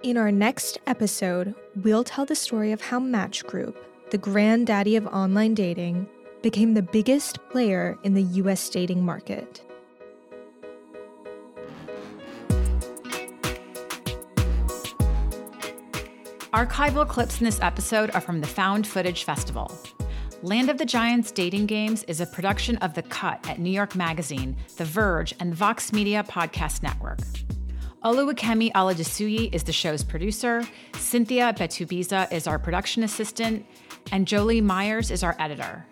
In 0.04 0.18
our 0.18 0.30
next 0.30 0.76
episode, 0.86 1.54
we'll 1.76 2.04
tell 2.04 2.26
the 2.26 2.34
story 2.34 2.72
of 2.72 2.82
how 2.82 3.00
Match 3.00 3.42
Group, 3.46 3.74
the 4.10 4.18
granddaddy 4.18 4.96
of 4.96 5.06
online 5.06 5.54
dating, 5.54 6.06
became 6.42 6.74
the 6.74 6.82
biggest 6.82 7.38
player 7.48 7.98
in 8.02 8.12
the 8.12 8.22
US 8.22 8.68
dating 8.68 9.02
market. 9.02 9.62
Archival 16.52 17.08
clips 17.08 17.40
in 17.40 17.46
this 17.46 17.60
episode 17.62 18.10
are 18.10 18.20
from 18.20 18.42
the 18.42 18.46
Found 18.46 18.86
Footage 18.86 19.24
Festival. 19.24 19.74
Land 20.42 20.68
of 20.68 20.76
the 20.76 20.84
Giants 20.84 21.30
Dating 21.30 21.64
Games 21.64 22.02
is 22.02 22.20
a 22.20 22.26
production 22.26 22.76
of 22.76 22.92
The 22.92 23.04
Cut 23.04 23.48
at 23.48 23.58
New 23.58 23.70
York 23.70 23.96
Magazine, 23.96 24.54
The 24.76 24.84
Verge, 24.84 25.32
and 25.40 25.54
Vox 25.54 25.94
Media 25.94 26.22
Podcast 26.28 26.82
Network. 26.82 27.20
Oluwakemi 28.04 28.70
Aladesuyi 28.72 29.48
is 29.54 29.62
the 29.62 29.72
show's 29.72 30.04
producer, 30.04 30.62
Cynthia 30.92 31.54
Betubiza 31.54 32.30
is 32.30 32.46
our 32.46 32.58
production 32.58 33.02
assistant, 33.02 33.64
and 34.12 34.28
Jolie 34.28 34.60
Myers 34.60 35.10
is 35.10 35.22
our 35.22 35.34
editor. 35.38 35.86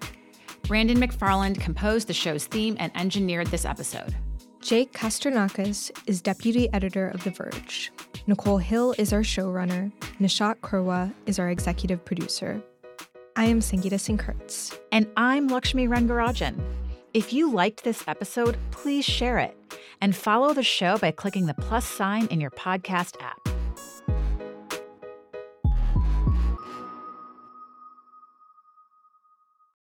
Brandon 0.68 0.98
McFarland 0.98 1.58
composed 1.58 2.08
the 2.08 2.12
show's 2.12 2.44
theme 2.44 2.76
and 2.78 2.92
engineered 2.94 3.46
this 3.46 3.64
episode. 3.64 4.14
Jake 4.60 4.92
Kastrenakes 4.92 5.90
is 6.06 6.20
deputy 6.20 6.70
editor 6.74 7.08
of 7.08 7.24
The 7.24 7.30
Verge. 7.30 7.90
Nicole 8.26 8.58
Hill 8.58 8.94
is 8.98 9.14
our 9.14 9.22
showrunner. 9.22 9.90
Nishat 10.20 10.56
Kurwa 10.56 11.14
is 11.24 11.38
our 11.38 11.48
executive 11.48 12.04
producer. 12.04 12.62
I 13.36 13.46
am 13.46 13.60
Sangeeta 13.60 13.98
Singh-Kurtz 13.98 14.78
And 14.92 15.06
I'm 15.16 15.48
Lakshmi 15.48 15.88
Rangarajan. 15.88 16.81
If 17.14 17.30
you 17.30 17.52
liked 17.52 17.84
this 17.84 18.04
episode, 18.08 18.56
please 18.70 19.04
share 19.04 19.38
it 19.38 19.54
and 20.00 20.16
follow 20.16 20.54
the 20.54 20.62
show 20.62 20.96
by 20.96 21.10
clicking 21.10 21.44
the 21.44 21.52
plus 21.52 21.84
sign 21.84 22.26
in 22.28 22.40
your 22.40 22.50
podcast 22.50 23.20
app. 23.20 23.50